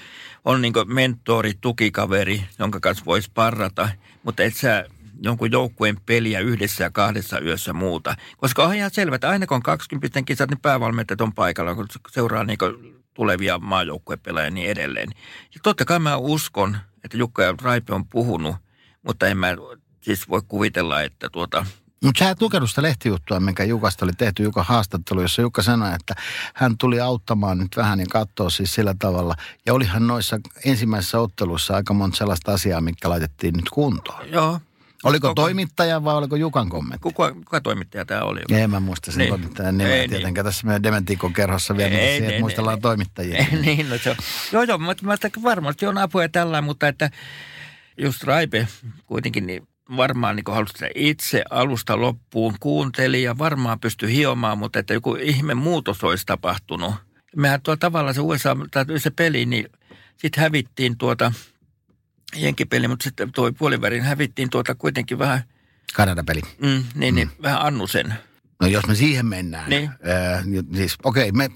on 0.45 0.61
niin 0.61 0.73
kuin 0.73 0.93
mentori, 0.93 1.53
tukikaveri, 1.61 2.43
jonka 2.59 2.79
kanssa 2.79 3.05
voisi 3.05 3.31
parrata. 3.33 3.89
Mutta 4.23 4.43
et 4.43 4.55
sä 4.55 4.85
jonkun 5.21 5.51
joukkueen 5.51 5.97
peliä 6.05 6.39
yhdessä 6.39 6.83
ja 6.83 6.89
kahdessa 6.89 7.39
yössä 7.39 7.73
muuta. 7.73 8.15
Koska 8.37 8.63
on 8.63 8.75
ihan 8.75 8.91
selvä, 8.93 9.15
että 9.15 9.29
aina 9.29 9.47
kun 9.47 9.55
on 9.55 9.63
20 9.63 10.21
kisat, 10.21 10.49
niin 10.49 10.59
päävalmentajat 10.59 11.21
on 11.21 11.33
paikalla, 11.33 11.75
kun 11.75 11.87
seuraa 12.11 12.43
niin 12.43 12.57
tulevia 13.13 13.59
maajoukkuepelaajia 13.59 14.47
ja 14.47 14.51
niin 14.51 14.69
edelleen. 14.69 15.09
Ja 15.55 15.59
totta 15.63 15.85
kai 15.85 15.99
mä 15.99 16.17
uskon, 16.17 16.77
että 17.03 17.17
Jukka 17.17 17.43
ja 17.43 17.55
Raipe 17.61 17.93
on 17.93 18.05
puhunut, 18.05 18.55
mutta 19.03 19.27
en 19.27 19.37
mä 19.37 19.47
siis 20.01 20.29
voi 20.29 20.41
kuvitella, 20.47 21.01
että 21.01 21.29
tuota, 21.29 21.65
Mutta 22.03 22.19
sä 22.19 22.29
et 22.29 22.41
lukenut 22.41 22.69
sitä 22.69 22.81
lehtijuttua, 22.81 23.39
minkä 23.39 23.63
Jukasta 23.63 24.05
oli 24.05 24.13
tehty 24.17 24.43
Jukan 24.43 24.65
haastattelu, 24.65 25.21
jossa 25.21 25.41
Jukka 25.41 25.61
sanoi, 25.61 25.95
että 25.95 26.15
hän 26.53 26.77
tuli 26.77 26.99
auttamaan 26.99 27.57
nyt 27.57 27.77
vähän 27.77 27.99
ja 27.99 28.05
katsoa 28.09 28.49
siis 28.49 28.73
sillä 28.73 28.95
tavalla. 28.99 29.35
Ja 29.65 29.73
olihan 29.73 30.07
noissa 30.07 30.39
ensimmäisissä 30.65 31.19
otteluissa 31.19 31.75
aika 31.75 31.93
monta 31.93 32.17
sellaista 32.17 32.53
asiaa, 32.53 32.81
mikä 32.81 33.09
laitettiin 33.09 33.53
nyt 33.53 33.69
kuntoon. 33.69 34.31
joo. 34.31 34.59
Oliko 35.03 35.27
Koko- 35.27 35.41
toimittaja 35.41 36.03
vai 36.03 36.15
oliko 36.15 36.35
Jukan 36.35 36.69
kommentti? 36.69 37.03
Kuka, 37.03 37.33
kuka 37.33 37.61
toimittaja 37.61 38.05
tämä 38.05 38.21
oli? 38.21 38.39
En 38.51 38.69
mä 38.69 38.79
muista 38.79 39.11
sen 39.11 39.17
Niin. 39.19 39.29
toimittajan 39.29 39.77
nimeä 39.77 39.95
Ei, 39.95 40.07
tietenkään. 40.07 40.45
Tässä 40.45 40.67
meidän 40.67 40.83
Dementikon 40.83 41.33
kerhossa 41.33 41.77
vielä, 41.77 41.95
Ei, 41.97 42.07
siihen, 42.07 42.23
ei, 42.23 42.29
että 42.29 42.39
muistellaan 42.41 42.77
ei. 42.77 42.81
toimittajia. 42.81 43.37
Ei, 43.51 43.59
niin, 43.61 43.89
no 43.89 43.97
se 43.97 44.09
on. 44.09 44.15
Joo, 44.51 44.63
joo, 44.63 44.77
mutta 44.77 45.03
varmasti 45.43 45.85
on 45.85 45.97
apua 45.97 46.29
tällä, 46.29 46.61
mutta 46.61 46.87
että 46.87 47.09
just 47.97 48.23
Raipe 48.23 48.67
kuitenkin 49.05 49.47
niin 49.47 49.67
varmaan 49.97 50.35
niin 50.35 50.43
halusi 50.47 50.73
itse 50.95 51.43
alusta 51.49 52.01
loppuun 52.01 52.55
kuunteli 52.59 53.23
ja 53.23 53.37
varmaan 53.37 53.79
pystyi 53.79 54.13
hiomaan, 54.13 54.57
mutta 54.57 54.79
että 54.79 54.93
joku 54.93 55.15
ihme 55.15 55.53
muutos 55.53 56.03
olisi 56.03 56.25
tapahtunut. 56.25 56.95
Mehän 57.35 57.61
tuolla 57.61 57.77
tavallaan 57.77 58.15
se 58.15 58.21
USA, 58.21 58.57
tai 58.71 58.85
se 58.97 59.09
peli, 59.09 59.45
niin 59.45 59.65
sitten 60.17 60.41
hävittiin 60.41 60.97
tuota 60.97 61.31
jenkipeli, 62.35 62.87
mutta 62.87 63.03
sitten 63.03 63.31
tuo 63.31 63.51
puolivärin 63.51 64.03
hävittiin 64.03 64.49
tuota 64.49 64.75
kuitenkin 64.75 65.19
vähän, 65.19 65.43
Kanada-peli. 65.93 66.41
mm, 66.61 66.83
niin, 66.95 67.15
niin, 67.15 67.29
vähän 67.41 67.61
Annusen. 67.61 68.13
No 68.61 68.67
jos 68.67 68.87
me 68.87 68.95
siihen 68.95 69.25
mennään. 69.25 69.69
Niin. 69.69 69.89
Ää, 70.03 70.43
siis 70.75 70.95
okei, 71.03 71.31
me 71.31 71.49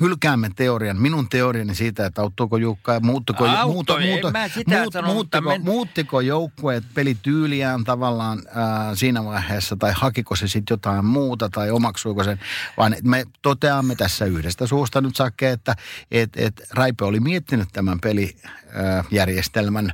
hylkäämme 0.00 0.50
teorian. 0.56 1.00
Minun 1.00 1.28
teoriani 1.28 1.74
siitä, 1.74 2.06
että 2.06 2.22
auttoiko 2.22 2.56
Jukka 2.56 2.92
ja 2.94 3.00
muuttuko, 3.00 3.44
Auttoi, 3.44 4.02
mä 4.32 4.48
sitä 4.48 4.80
muut, 4.80 4.92
sano, 4.92 5.14
mutta 5.14 5.40
muuttiko, 5.40 5.48
men- 5.48 5.62
muuttiko 5.64 6.20
joukkueet 6.20 6.84
pelityyliään 6.94 7.84
tavallaan 7.84 8.42
ää, 8.54 8.94
siinä 8.94 9.24
vaiheessa, 9.24 9.76
tai 9.76 9.92
hakiko 9.96 10.36
se 10.36 10.48
sitten 10.48 10.74
jotain 10.74 11.04
muuta, 11.04 11.48
tai 11.48 11.70
omaksuiko 11.70 12.24
sen, 12.24 12.40
vaan 12.76 12.96
me 13.04 13.24
toteamme 13.42 13.94
tässä 13.94 14.24
yhdestä 14.24 14.66
suusta 14.66 15.00
nyt 15.00 15.16
Sakke, 15.16 15.50
että 15.50 15.76
et, 16.10 16.30
et 16.36 16.62
Raipe 16.70 17.04
oli 17.04 17.20
miettinyt 17.20 17.68
tämän 17.72 17.98
pelijärjestelmän, 18.00 19.92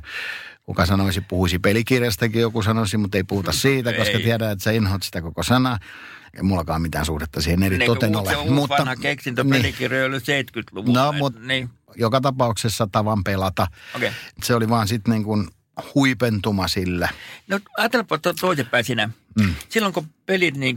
kuka 0.63 0.85
sanoisi, 0.85 1.21
puhuisi 1.21 1.59
pelikirjastakin, 1.59 2.41
joku 2.41 2.61
sanoisi, 2.61 2.97
mutta 2.97 3.17
ei 3.17 3.23
puhuta 3.23 3.51
siitä, 3.51 3.93
koska 3.93 4.17
Ei. 4.17 4.23
tiedän, 4.23 4.51
että 4.51 4.63
sä 4.63 4.71
inhoat 4.71 5.03
sitä 5.03 5.21
koko 5.21 5.43
sanaa. 5.43 5.79
Ei 6.33 6.43
mullakaan 6.43 6.81
mitään 6.81 7.05
suhdetta 7.05 7.41
siihen 7.41 7.63
eri 7.63 7.77
Niin, 7.77 7.85
toten 7.91 8.15
ole. 8.15 8.29
se 8.29 8.37
on 8.37 8.59
uusi 8.59 8.69
vanha 8.69 8.95
keksintö 8.95 9.43
niin, 9.43 9.51
pelikirjoilla 9.61 10.17
70-luvulla. 10.17 11.03
No, 11.03 11.11
et- 11.11 11.17
mut- 11.17 11.39
Niin, 11.47 11.69
joka 11.95 12.21
tapauksessa 12.21 12.87
tavan 12.91 13.23
pelata. 13.23 13.67
Okay. 13.95 14.11
Se 14.43 14.55
oli 14.55 14.69
vaan 14.69 14.87
sitten 14.87 15.11
niin 15.11 15.23
kuin 15.23 15.47
huipentuma 15.95 16.67
sille. 16.67 17.09
No 17.47 17.59
ajatellaanpa 17.77 18.17
to- 18.17 18.33
toisinpäin 18.33 18.83
sinä. 18.85 19.09
Mm. 19.39 19.55
Silloin 19.69 19.93
kun 19.93 20.07
pelit 20.25 20.57
niin 20.57 20.75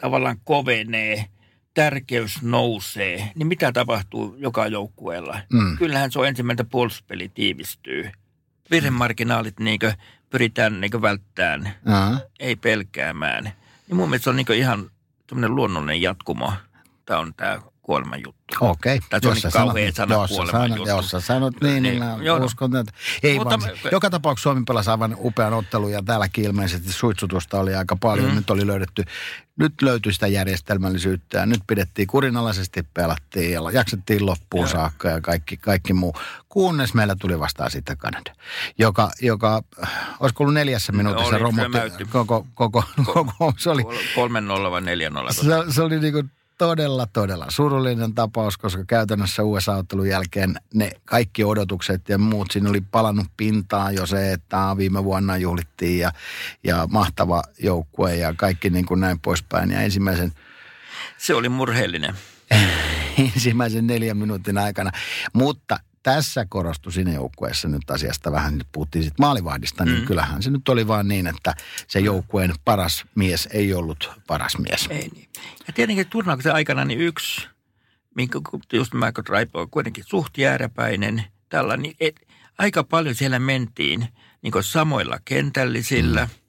tavallaan 0.00 0.40
kovenee, 0.44 1.26
tärkeys 1.74 2.42
nousee, 2.42 3.30
niin 3.34 3.46
mitä 3.46 3.72
tapahtuu 3.72 4.36
joka 4.38 4.66
joukkueella? 4.66 5.40
Mm. 5.52 5.78
Kyllähän 5.78 6.12
se 6.12 6.18
on 6.18 6.28
ensimmäinen 6.28 6.66
puolustuspeli 6.66 7.28
tiivistyy. 7.28 8.10
virhemarginaalit 8.70 9.60
niin 9.60 9.78
pyritään 10.30 10.80
niin 10.80 11.02
välttämään, 11.02 11.74
Aha. 11.86 12.20
ei 12.40 12.56
pelkäämään. 12.56 13.44
Niin 13.88 13.96
mun 13.96 14.08
mielestä 14.08 14.24
se 14.24 14.30
on 14.30 14.36
niin 14.36 14.46
ihan 14.52 14.90
tämmöinen 15.32 15.56
luonnollinen 15.56 16.02
jatkumo. 16.02 16.52
Tämä 17.06 17.20
on 17.20 17.34
tämä 17.34 17.60
kuoleman 17.82 18.20
juttu. 18.26 18.42
Okei. 18.60 19.00
Tai 19.10 19.20
se 19.20 19.28
on 19.28 19.34
niin 19.34 19.52
kauhea 19.52 19.92
sana 19.92 20.14
jos 20.14 20.36
sanot, 20.50 20.68
juttu. 20.68 20.88
Jos 20.88 21.10
sä 21.10 21.20
sanot 21.20 21.54
niin, 21.60 21.82
niin, 21.82 22.00
Niin, 22.00 22.24
joo, 22.24 22.38
no. 22.38 22.44
uskon, 22.44 22.76
että 22.76 22.92
ei 23.22 23.38
Mutta 23.38 23.60
vaan. 23.60 23.70
me- 23.72 23.78
se- 23.82 23.88
Joka 23.92 24.10
tapauksessa 24.10 24.42
Suomi 24.50 24.62
pelasi 24.66 24.90
aivan 24.90 25.16
upean 25.18 25.52
ottelun 25.52 25.92
ja 25.92 26.02
täälläkin 26.04 26.44
ilmeisesti 26.44 26.92
suitsutusta 26.92 27.60
oli 27.60 27.74
aika 27.74 27.96
paljon. 27.96 28.28
Mm. 28.30 28.34
Nyt 28.36 28.50
oli 28.50 28.66
löydetty, 28.66 29.04
nyt 29.56 29.82
löytyi 29.82 30.12
sitä 30.12 30.26
järjestelmällisyyttä 30.26 31.38
ja 31.38 31.46
nyt 31.46 31.60
pidettiin 31.66 32.08
kurinalaisesti, 32.08 32.82
pelattiin 32.94 33.52
ja 33.52 33.60
jaksettiin 33.72 34.26
loppuun 34.26 34.62
Joo. 34.64 34.72
saakka 34.72 35.08
ja 35.08 35.20
kaikki, 35.20 35.56
kaikki 35.56 35.92
muu. 35.92 36.14
Kunnes 36.48 36.94
meillä 36.94 37.16
tuli 37.16 37.38
vastaan 37.40 37.70
sitten 37.70 37.96
Kanada, 37.98 38.32
joka, 38.78 39.10
joka 39.22 39.62
olisiko 40.20 40.44
ollut 40.44 40.54
neljässä 40.54 40.92
minuutissa 40.92 41.38
romutti 41.38 41.68
mäytti. 41.68 42.04
koko, 42.04 42.46
koko, 42.54 42.84
koko, 43.14 43.52
se 43.58 43.70
oli, 43.70 43.82
3-0 43.82 43.86
vai 44.70 44.80
4-0. 44.80 45.32
se, 45.32 45.72
se 45.74 45.82
oli 45.82 46.00
niin 46.00 46.30
todella, 46.62 47.06
todella 47.06 47.46
surullinen 47.48 48.14
tapaus, 48.14 48.58
koska 48.58 48.84
käytännössä 48.84 49.42
USA-ottelun 49.42 50.08
jälkeen 50.08 50.54
ne 50.74 50.90
kaikki 51.04 51.44
odotukset 51.44 52.08
ja 52.08 52.18
muut, 52.18 52.50
siinä 52.50 52.70
oli 52.70 52.80
palannut 52.80 53.26
pintaan 53.36 53.94
jo 53.94 54.06
se, 54.06 54.32
että 54.32 54.58
viime 54.76 55.04
vuonna 55.04 55.36
juhlittiin 55.36 55.98
ja, 55.98 56.12
ja 56.64 56.88
mahtava 56.90 57.42
joukkue 57.58 58.16
ja 58.16 58.34
kaikki 58.36 58.70
niin 58.70 58.86
kuin 58.86 59.00
näin 59.00 59.20
poispäin. 59.20 59.70
Ja 59.70 59.80
ensimmäisen, 59.80 60.32
Se 61.18 61.34
oli 61.34 61.48
murheellinen. 61.48 62.14
ensimmäisen 63.34 63.86
neljän 63.86 64.16
minuutin 64.16 64.58
aikana. 64.58 64.90
Mutta 65.32 65.78
tässä 66.02 66.46
korostui 66.48 66.92
siinä 66.92 67.12
joukkueessa 67.12 67.68
nyt 67.68 67.90
asiasta 67.90 68.32
vähän, 68.32 68.58
nyt 68.58 68.66
puhuttiin 68.72 69.04
sitten 69.04 69.26
maalivahdista, 69.26 69.84
niin 69.84 69.98
Mm. 69.98 70.06
kyllähän 70.06 70.42
se 70.42 70.50
nyt 70.50 70.68
oli 70.68 70.88
vaan 70.88 71.08
niin, 71.08 71.26
että 71.26 71.54
se 71.88 72.00
joukkueen 72.00 72.54
paras 72.64 73.04
mies 73.14 73.48
ei 73.52 73.74
ollut 73.74 74.10
paras 74.26 74.58
mies. 74.58 74.86
Ei 74.90 75.08
niin. 75.14 75.28
Ja 75.66 75.72
tietenkin 75.72 76.08
turnauksen 76.08 76.54
aikana 76.54 76.84
niin 76.84 77.00
yksi, 77.00 77.48
minkä 78.16 78.40
just 78.72 78.94
Michael 78.94 79.22
Tripe 79.26 79.58
on 79.58 79.70
kuitenkin 79.70 80.04
suht 80.06 80.38
jääräpäinen, 80.38 81.24
tällä, 81.48 81.76
niin 81.76 81.96
et, 82.00 82.26
aika 82.58 82.84
paljon 82.84 83.14
siellä 83.14 83.38
mentiin 83.38 84.08
niin 84.42 84.52
samoilla 84.60 85.18
kentällisillä, 85.24 86.24
mm. 86.24 86.41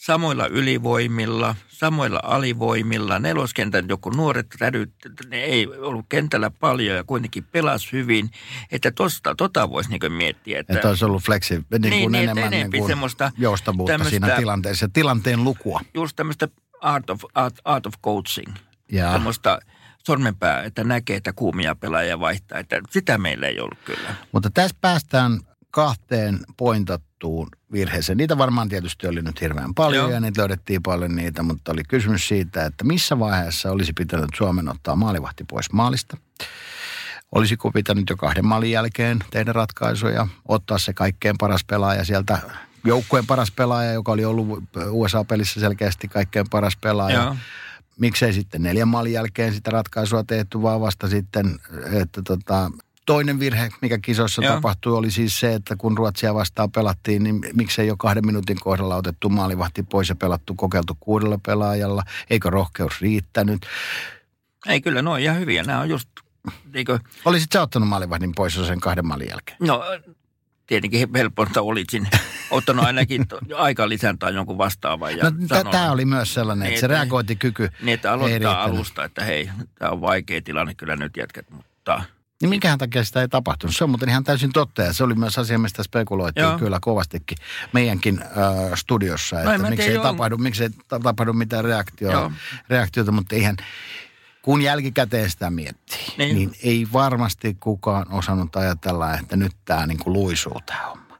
Samoilla 0.00 0.46
ylivoimilla, 0.46 1.54
samoilla 1.68 2.20
alivoimilla. 2.22 3.18
Neloskentän 3.18 3.88
joku 3.88 4.10
nuoret 4.10 4.46
rädyt, 4.60 4.92
ne 5.28 5.36
ei 5.36 5.66
ollut 5.66 6.06
kentällä 6.08 6.50
paljon 6.50 6.96
ja 6.96 7.04
kuitenkin 7.04 7.44
pelas 7.44 7.92
hyvin. 7.92 8.30
Että 8.72 8.90
tosta, 8.90 9.34
tota 9.34 9.70
voisi 9.70 9.90
niin 9.90 10.12
miettiä. 10.12 10.60
Että, 10.60 10.74
Että 10.74 10.88
olisi 10.88 11.04
ollut 11.04 11.22
fleksi, 11.22 11.54
niin 11.54 11.64
kuin 11.70 11.82
Niin, 11.82 12.12
niin, 12.12 12.22
enemmän 12.22 12.50
niin 12.50 12.70
kuin 12.70 12.86
semmoista 12.86 13.32
joustavuutta 13.38 14.04
siinä 14.04 14.36
tilanteessa, 14.36 14.88
tilanteen 14.92 15.44
lukua. 15.44 15.80
just 15.94 16.16
tämmöistä 16.16 16.48
art 16.80 17.10
of, 17.10 17.24
art, 17.34 17.54
art 17.64 17.86
of 17.86 17.94
coaching. 18.04 18.54
Ja 18.92 19.12
Semmoista 19.12 19.60
sormenpää, 20.06 20.62
että 20.62 20.84
näkee, 20.84 21.16
että 21.16 21.32
kuumia 21.32 21.74
pelaajia 21.74 22.20
vaihtaa. 22.20 22.58
Että 22.58 22.80
sitä 22.90 23.18
meillä 23.18 23.46
ei 23.46 23.60
ollut 23.60 23.78
kyllä. 23.84 24.14
Mutta 24.32 24.50
tässä 24.50 24.76
päästään 24.80 25.40
kahteen 25.70 26.40
pointattuun 27.20 27.48
virheeseen. 27.72 28.18
Niitä 28.18 28.38
varmaan 28.38 28.68
tietysti 28.68 29.06
oli 29.06 29.22
nyt 29.22 29.40
hirveän 29.40 29.74
paljon 29.74 30.04
Joo. 30.04 30.10
ja 30.10 30.20
niitä 30.20 30.40
löydettiin 30.40 30.82
paljon 30.82 31.16
niitä, 31.16 31.42
mutta 31.42 31.72
oli 31.72 31.82
kysymys 31.88 32.28
siitä, 32.28 32.64
että 32.64 32.84
missä 32.84 33.18
vaiheessa 33.18 33.70
olisi 33.70 33.92
pitänyt 33.92 34.30
Suomen 34.36 34.68
ottaa 34.68 34.96
maalivahti 34.96 35.44
pois 35.44 35.72
maalista. 35.72 36.16
Olisiko 37.32 37.70
pitänyt 37.70 38.10
jo 38.10 38.16
kahden 38.16 38.46
maalin 38.46 38.70
jälkeen 38.70 39.18
tehdä 39.30 39.52
ratkaisuja, 39.52 40.26
ottaa 40.48 40.78
se 40.78 40.92
kaikkein 40.92 41.36
paras 41.38 41.64
pelaaja 41.64 42.04
sieltä, 42.04 42.38
joukkueen 42.84 43.26
paras 43.26 43.50
pelaaja, 43.50 43.92
joka 43.92 44.12
oli 44.12 44.24
ollut 44.24 44.64
USA-pelissä 44.90 45.60
selkeästi 45.60 46.08
kaikkein 46.08 46.46
paras 46.50 46.76
pelaaja. 46.76 47.22
Joo. 47.22 47.36
miksei 47.98 48.32
sitten 48.32 48.62
neljän 48.62 48.88
maalin 48.88 49.12
jälkeen 49.12 49.54
sitä 49.54 49.70
ratkaisua 49.70 50.24
tehty, 50.24 50.62
vaan 50.62 50.80
vasta 50.80 51.08
sitten, 51.08 51.58
että 51.92 52.22
tota, 52.22 52.70
toinen 53.14 53.40
virhe, 53.40 53.68
mikä 53.80 53.98
kisoissa 53.98 54.44
Joo. 54.44 54.54
tapahtui, 54.54 54.92
oli 54.96 55.10
siis 55.10 55.40
se, 55.40 55.54
että 55.54 55.76
kun 55.76 55.98
Ruotsia 55.98 56.34
vastaan 56.34 56.72
pelattiin, 56.72 57.22
niin 57.24 57.40
miksei 57.54 57.86
jo 57.86 57.96
kahden 57.96 58.26
minuutin 58.26 58.56
kohdalla 58.60 58.96
otettu 58.96 59.28
maalivahti 59.28 59.82
pois 59.82 60.08
ja 60.08 60.14
pelattu, 60.14 60.54
kokeiltu 60.54 60.96
kuudella 61.00 61.38
pelaajalla, 61.46 62.02
eikö 62.30 62.50
rohkeus 62.50 63.00
riittänyt. 63.00 63.66
Ei 64.66 64.80
kyllä, 64.80 65.02
ne 65.02 65.10
on 65.10 65.20
ihan 65.20 65.38
hyviä. 65.38 65.62
Nämä 65.62 65.80
on 65.80 65.88
just, 65.90 66.08
kuin, 66.86 67.00
Olisit 67.24 67.52
sä 67.52 67.62
ottanut 67.62 67.88
maalivahdin 67.88 68.32
pois 68.36 68.54
sen 68.66 68.80
kahden 68.80 69.06
maalin 69.06 69.28
jälkeen? 69.28 69.56
no 69.60 69.84
tietenkin 70.66 71.08
helpointa 71.14 71.62
olisin 71.62 72.08
ottanut 72.50 72.84
ainakin 72.84 73.28
to- 73.28 73.38
aikalisän 73.56 74.18
tai 74.18 74.34
jonkun 74.34 74.58
vastaavan. 74.58 75.16
Ja 75.16 75.24
No, 75.64 75.70
tämä 75.70 75.92
oli 75.92 76.04
myös 76.04 76.34
sellainen, 76.34 76.68
että 76.68 76.80
se 76.80 76.86
Niin, 76.86 76.92
että- 76.94 77.02
reagointikyky 77.04 77.68
Niin, 77.82 77.94
että 77.94 78.12
aloittaa 78.12 78.62
alusta, 78.62 79.04
että 79.04 79.24
hei, 79.24 79.50
tämä 79.78 79.90
on 79.90 80.00
vaikea 80.00 80.40
tilanne 80.42 80.74
kyllä 80.74 80.96
nyt 80.96 81.16
jätkät, 81.16 81.50
mutta 81.50 82.02
Niin 82.40 82.50
minkähän 82.50 82.78
takia 82.78 83.04
sitä 83.04 83.20
ei 83.20 83.28
tapahtunut? 83.28 83.76
Se 83.76 83.84
on 83.84 83.90
muuten 83.90 84.08
ihan 84.08 84.24
täysin 84.24 84.52
totta 84.52 84.82
ja 84.82 84.92
se 84.92 85.04
oli 85.04 85.14
myös 85.14 85.38
asia, 85.38 85.58
mistä 85.58 85.82
spekuloitiin 85.82 86.44
Joo. 86.44 86.58
kyllä 86.58 86.78
kovastikin 86.80 87.38
meidänkin 87.72 88.22
äh, 88.22 88.28
studiossa, 88.74 89.40
en 89.40 89.48
että 89.48 89.70
miksi 89.70 89.90
ei, 89.90 89.98
tapahdu, 89.98 90.38
miksi 90.38 90.62
ei 90.62 90.70
ta- 90.88 91.00
tapahdu 91.00 91.32
mitään 91.32 91.64
reaktio, 91.64 92.32
reaktiota, 92.68 93.12
mutta 93.12 93.34
eihän, 93.34 93.56
kun 94.42 94.62
jälkikäteen 94.62 95.30
sitä 95.30 95.50
miettii, 95.50 96.04
niin. 96.18 96.36
Niin. 96.36 96.52
ei 96.62 96.86
varmasti 96.92 97.56
kukaan 97.60 98.12
osannut 98.12 98.56
ajatella, 98.56 99.14
että 99.14 99.36
nyt 99.36 99.52
tämä 99.64 99.86
niin 99.86 99.98
kuin 99.98 100.12
luisuu 100.12 100.60
tämä 100.66 100.86
homma. 100.86 101.18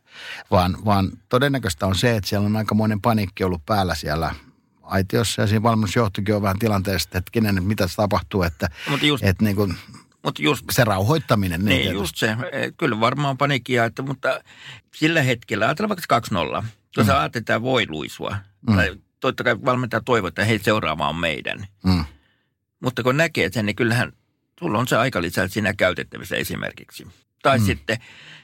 Vaan, 0.50 0.76
vaan 0.84 1.10
todennäköistä 1.28 1.86
on 1.86 1.94
se, 1.94 2.16
että 2.16 2.28
siellä 2.28 2.46
on 2.46 2.56
aikamoinen 2.56 3.00
paniikki 3.00 3.44
ollut 3.44 3.66
päällä 3.66 3.94
siellä 3.94 4.34
aitiossa 4.82 5.42
ja 5.42 5.46
siinä 5.46 5.62
valmennusjohtokin 5.62 6.34
on 6.34 6.42
vähän 6.42 6.58
tilanteesta, 6.58 7.18
että 7.18 7.30
kenen, 7.32 7.64
mitä 7.64 7.86
tapahtuu, 7.96 8.42
että, 8.42 8.68
just, 9.02 9.24
että 9.24 9.44
niin 9.44 9.56
kuin 9.56 9.76
mutta 10.24 10.42
just 10.42 10.64
se 10.72 10.84
rauhoittaminen. 10.84 11.64
Niin, 11.64 11.76
tietysti. 11.76 11.94
just 11.94 12.16
se. 12.16 12.26
Eh, 12.52 12.72
Kyllä 12.76 13.00
varmaan 13.00 13.38
paniikkia, 13.38 13.84
että, 13.84 14.02
mutta 14.02 14.40
sillä 14.94 15.22
hetkellä, 15.22 15.66
ajatellaan 15.66 15.96
vaikka 16.10 16.60
2-0, 16.60 16.64
jos 16.96 17.06
mm. 17.06 17.12
ajattelee, 17.12 17.40
että 17.40 17.62
voi 17.62 17.86
luisua, 17.88 18.36
Mm. 18.62 18.72
mm. 18.72 18.76
tai 18.76 18.94
totta 19.20 19.44
kai 19.44 19.56
valmentaja 19.64 20.00
toivoo, 20.04 20.28
että 20.28 20.44
hei 20.44 20.58
seuraava 20.58 21.08
on 21.08 21.16
meidän. 21.16 21.66
Mm. 21.84 22.04
Mutta 22.80 23.02
kun 23.02 23.16
näkee 23.16 23.50
sen, 23.52 23.66
niin 23.66 23.76
kyllähän 23.76 24.12
sulla 24.60 24.78
on 24.78 24.88
se 24.88 24.96
aikalisä 24.96 25.48
siinä 25.48 25.74
käytettävissä 25.74 26.36
esimerkiksi. 26.36 27.06
Tai 27.42 27.58
Mm. 27.58 27.62
mm. 27.62 27.66
sitten 27.66 27.98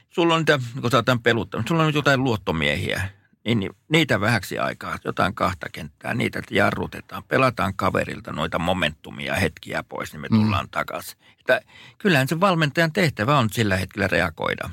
sulla 0.09 0.33
on 0.35 0.39
niitä, 0.41 0.59
kun 0.81 0.91
sä 0.91 0.97
oot 0.97 1.23
peluttanut, 1.23 1.67
sulla 1.67 1.83
on 1.83 1.93
jotain 1.93 2.23
luottomiehiä, 2.23 3.09
niin 3.45 3.59
niin 3.59 3.71
niitä 3.89 4.21
vähäksi 4.21 4.59
aikaa, 4.59 4.97
jotain 5.05 5.35
kahta 5.35 5.67
kenttää, 5.71 6.13
niitä 6.13 6.41
jarrutetaan, 6.51 7.23
pelataan 7.23 7.73
kaverilta 7.75 8.31
noita 8.31 8.59
momentumia 8.59 9.35
hetkiä 9.35 9.83
pois, 9.83 10.13
niin 10.13 10.21
me 10.21 10.27
Mm. 10.31 10.41
tullaan 10.41 10.67
takaisin. 10.71 11.17
Että 11.53 11.61
kyllähän 11.97 12.27
se 12.27 12.39
valmentajan 12.39 12.93
tehtävä 12.93 13.37
on 13.37 13.49
sillä 13.51 13.77
hetkellä 13.77 14.07
reagoida. 14.07 14.69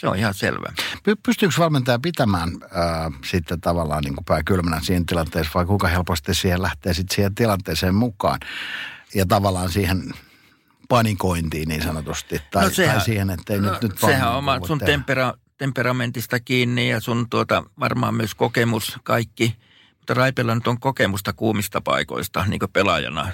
Se 0.00 0.08
on 0.08 0.16
ihan 0.18 0.34
selvä. 0.34 0.72
Py- 0.96 1.20
Pystyykö 1.26 1.54
valmentaja 1.58 1.98
pitämään 1.98 2.50
ää, 2.74 3.10
sitten 3.24 3.60
tavallaan 3.60 4.04
niin 4.04 4.14
kuin 4.14 4.24
pää 4.24 4.42
kylmänä 4.42 4.80
siinä 4.80 5.04
tilanteessa 5.08 5.52
vai 5.54 5.66
kuinka 5.66 5.88
helposti 5.88 6.34
siihen 6.34 6.62
lähtee 6.62 6.94
sitten 6.94 7.14
siihen 7.14 7.34
tilanteeseen 7.34 7.94
mukaan 7.94 8.40
ja 9.14 9.26
tavallaan 9.26 9.70
siihen 9.70 10.14
panikointiin 10.88 11.68
niin 11.68 11.82
sanotusti 11.82 12.40
tai, 12.50 12.64
No 12.64 12.70
sehän- 12.70 12.96
tai 12.96 13.04
siihen, 13.04 13.30
että 13.30 13.52
ei 13.52 13.60
no, 13.60 13.72
nyt, 13.72 13.82
nyt 13.82 13.98
sehän 13.98 14.28
on 14.30 14.36
oma 14.36 14.60
sun 14.66 14.78
tehdä. 14.78 14.92
tempera, 14.92 15.34
temperamentista 15.58 16.40
kiinni 16.40 16.90
ja 16.90 17.00
sun 17.00 17.26
tuota, 17.30 17.64
varmaan 17.80 18.14
myös 18.14 18.34
kokemus 18.34 18.98
kaikki. 19.02 19.56
Mutta 19.98 20.14
Raipella 20.14 20.54
nyt 20.54 20.66
on 20.66 20.80
kokemusta 20.80 21.32
kuumista 21.32 21.80
paikoista 21.80 22.44
niin 22.48 22.60
pelaajana. 22.72 23.28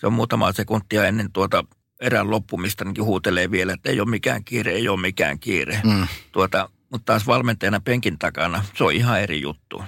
Se 0.00 0.06
on 0.06 0.12
muutama 0.12 0.52
sekuntia 0.52 1.06
ennen 1.06 1.32
tuota 1.32 1.64
erän 2.00 2.30
loppumista 2.30 2.84
niin 2.84 3.04
huutelee 3.04 3.50
vielä, 3.50 3.72
että 3.72 3.90
ei 3.90 4.00
ole 4.00 4.10
mikään 4.10 4.44
kiire, 4.44 4.72
ei 4.72 4.88
ole 4.88 5.00
mikään 5.00 5.38
kiire. 5.38 5.80
Mm. 5.84 6.06
Tuota, 6.32 6.70
mutta 6.90 7.04
taas 7.04 7.26
valmentajana 7.26 7.80
penkin 7.80 8.18
takana, 8.18 8.64
se 8.74 8.84
on 8.84 8.92
ihan 8.92 9.20
eri 9.20 9.40
juttu. 9.40 9.82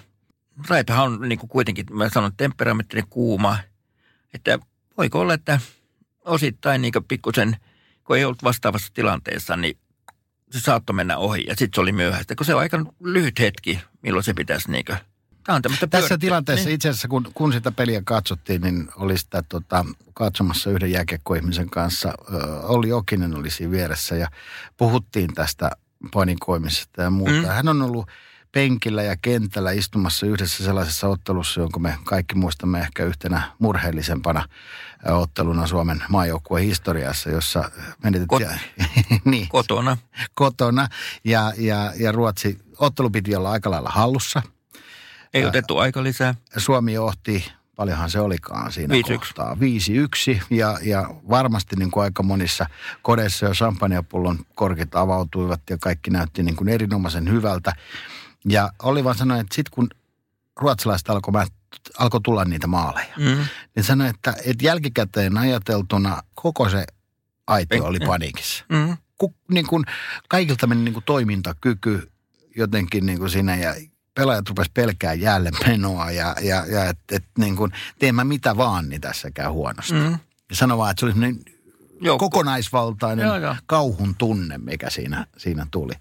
Raipehan 0.68 1.12
on 1.12 1.29
niin 1.29 1.38
kuin 1.38 1.51
kuitenkin, 1.51 1.87
mä 1.90 2.09
sanon, 2.09 2.33
temperamenttinen 2.37 3.07
kuuma. 3.11 3.59
Että 4.35 4.59
voiko 4.96 5.20
olla, 5.20 5.35
että 5.35 5.61
osittain 6.25 6.83
niin 6.83 6.92
pikkusen, 7.09 7.57
kun 8.05 8.16
ei 8.16 8.25
ollut 8.25 8.42
vastaavassa 8.42 8.94
tilanteessa, 8.94 9.57
niin 9.57 9.79
se 10.51 10.61
saattoi 10.61 10.94
mennä 10.94 11.16
ohi 11.16 11.44
ja 11.46 11.57
sitten 11.57 11.77
se 11.77 11.81
oli 11.81 11.92
myöhäistä, 11.92 12.35
kun 12.35 12.46
se 12.46 12.55
on 12.55 12.61
aika 12.61 12.85
lyhyt 13.01 13.38
hetki, 13.38 13.81
milloin 14.03 14.25
se 14.25 14.35
pitäisi 14.35 14.70
niin 14.70 14.85
tämä 15.44 15.57
on 15.57 15.88
Tässä 15.90 16.18
tilanteessa 16.18 16.66
Niin. 16.66 16.74
itse 16.74 16.88
asiassa, 16.88 17.09
kun, 17.09 17.31
kun 17.35 17.53
sitä 17.53 17.70
peliä 17.72 18.03
katsottiin, 18.05 18.61
niin 18.61 18.88
oli 18.96 19.18
sitä 19.18 19.42
tota, 19.48 19.85
katsomassa 20.14 20.70
yhden 20.70 20.92
jääkiekkoihmisen 20.92 21.70
kanssa. 21.70 22.09
Ö, 22.35 22.61
Olli 22.62 22.92
Okinen 22.92 23.37
oli 23.37 23.50
siinä 23.50 23.70
vieressä 23.70 24.16
ja 24.16 24.29
puhuttiin 24.76 25.35
tästä 25.35 25.70
panikoimisesta 26.12 27.03
ja 27.03 27.11
muuta. 27.11 27.33
Mm. 27.33 27.44
Hän 27.46 27.68
on 27.68 27.83
ollut 27.83 28.07
penkillä 28.53 29.03
ja 29.03 29.16
kentällä 29.22 29.70
istumassa 29.72 30.26
yhdessä 30.26 30.64
sellaisessa 30.64 31.09
ottelussa, 31.09 31.61
jonka 31.61 31.81
me 31.81 31.98
kaikki 32.05 32.35
muistamme 32.35 32.81
ehkä 32.81 33.05
yhtenä 33.05 33.42
murheellisempana 33.59 34.48
otteluna 35.11 35.66
Suomen 35.66 36.03
maajoukkueen 36.09 36.64
historiassa, 36.64 37.31
jossa 37.31 37.70
menetettiin... 38.05 38.48
niin, 39.24 39.48
Kotona. 39.48 39.96
kotona 40.35 40.88
ja, 41.24 41.53
ja, 41.59 41.92
ja 41.98 42.12
Ruotsi, 42.12 42.59
ottelu 42.79 43.11
piti 43.11 43.37
olla 43.37 43.50
aika 43.50 43.70
lailla 43.70 43.90
hallussa. 43.90 44.42
Ei 45.35 45.45
otettu 45.45 45.79
aika 45.79 46.03
lisää. 46.03 46.35
Suomi 46.57 46.93
johti, 46.93 47.53
paljonhan 47.77 48.11
se 48.11 48.21
olikaan 48.21 48.73
siinä 48.73 48.95
5-1. 48.95 49.19
kohtaa, 49.19 49.55
5-1 49.55 49.59
ja, 50.51 50.79
ja 50.83 51.11
varmasti 51.31 51.77
niin 51.77 51.90
kuin 51.90 52.05
aika 52.05 52.23
monissa 52.23 52.66
kodeissa 53.03 53.47
jo 53.47 53.53
champagnepullon 53.53 54.38
korkit 54.55 54.95
avautuivat 54.95 55.61
ja 55.71 55.79
kaikki 55.79 56.11
näytti 56.11 56.43
niin 56.43 56.57
kuin 56.57 56.69
erinomaisen 56.69 57.31
hyvältä. 57.31 57.73
Ja 58.49 58.71
oli 58.83 59.05
vaan 59.05 59.16
sanoa, 59.16 59.38
että 59.40 59.55
sitten 59.55 59.73
kun 59.75 59.88
ruotsalaiset 60.61 61.11
alkoi 61.11 61.33
mä, 61.33 61.47
alkoi 61.99 62.21
tulla 62.21 62.45
niitä 62.45 62.66
maaleja, 62.66 63.14
Mm. 63.16 63.45
niin 63.77 63.85
sanoi, 63.85 64.09
että, 64.09 64.35
että 64.45 64.64
jälkikäteen 64.64 65.38
ajateltuna 65.38 66.23
koko 66.35 66.69
se 66.69 66.85
aitio 67.47 67.85
oli 67.85 67.99
paniikissa 68.01 68.64
Mm. 68.69 68.97
ku, 69.19 69.35
niin 69.51 69.66
kuin, 69.66 69.85
kaikilta 70.29 70.66
meni 70.66 70.81
niin 70.83 70.95
kuin 70.95 71.05
toimintakyky 71.05 72.11
jotenkin 72.57 73.07
niin 73.07 73.19
kuin 73.19 73.31
siinä 73.31 73.57
ja 73.57 73.75
pelaajat 74.14 74.49
rupes 74.49 74.70
pelkää 74.75 75.14
jälleen 75.14 75.55
menoa 75.66 76.11
ja, 76.11 76.37
ja, 76.40 76.66
ja 76.66 76.85
että 76.85 77.16
et, 77.16 77.25
niin 77.38 77.57
kuin, 77.57 77.73
teen 77.99 78.14
mä 78.14 78.25
mitä 78.25 78.57
vaan, 78.57 78.88
niin 78.88 79.01
tässä 79.01 79.31
käy 79.31 79.49
huonosti. 79.49 79.92
Mm. 79.92 80.01
Mm. 80.01 80.18
Ja 80.51 80.57
sano 80.57 80.79
vaan, 80.79 80.90
että 80.90 81.01
se 81.01 81.07
oli 81.07 81.35
Joukko. 82.01 82.31
kokonaisvaltainen 82.31 83.27
Joo, 83.27 83.37
joo. 83.37 83.57
kauhun 83.66 84.14
tunne, 84.14 84.59
mikä 84.59 84.90
siinä, 84.90 85.27
siinä 85.37 85.66
tuli. 85.70 85.92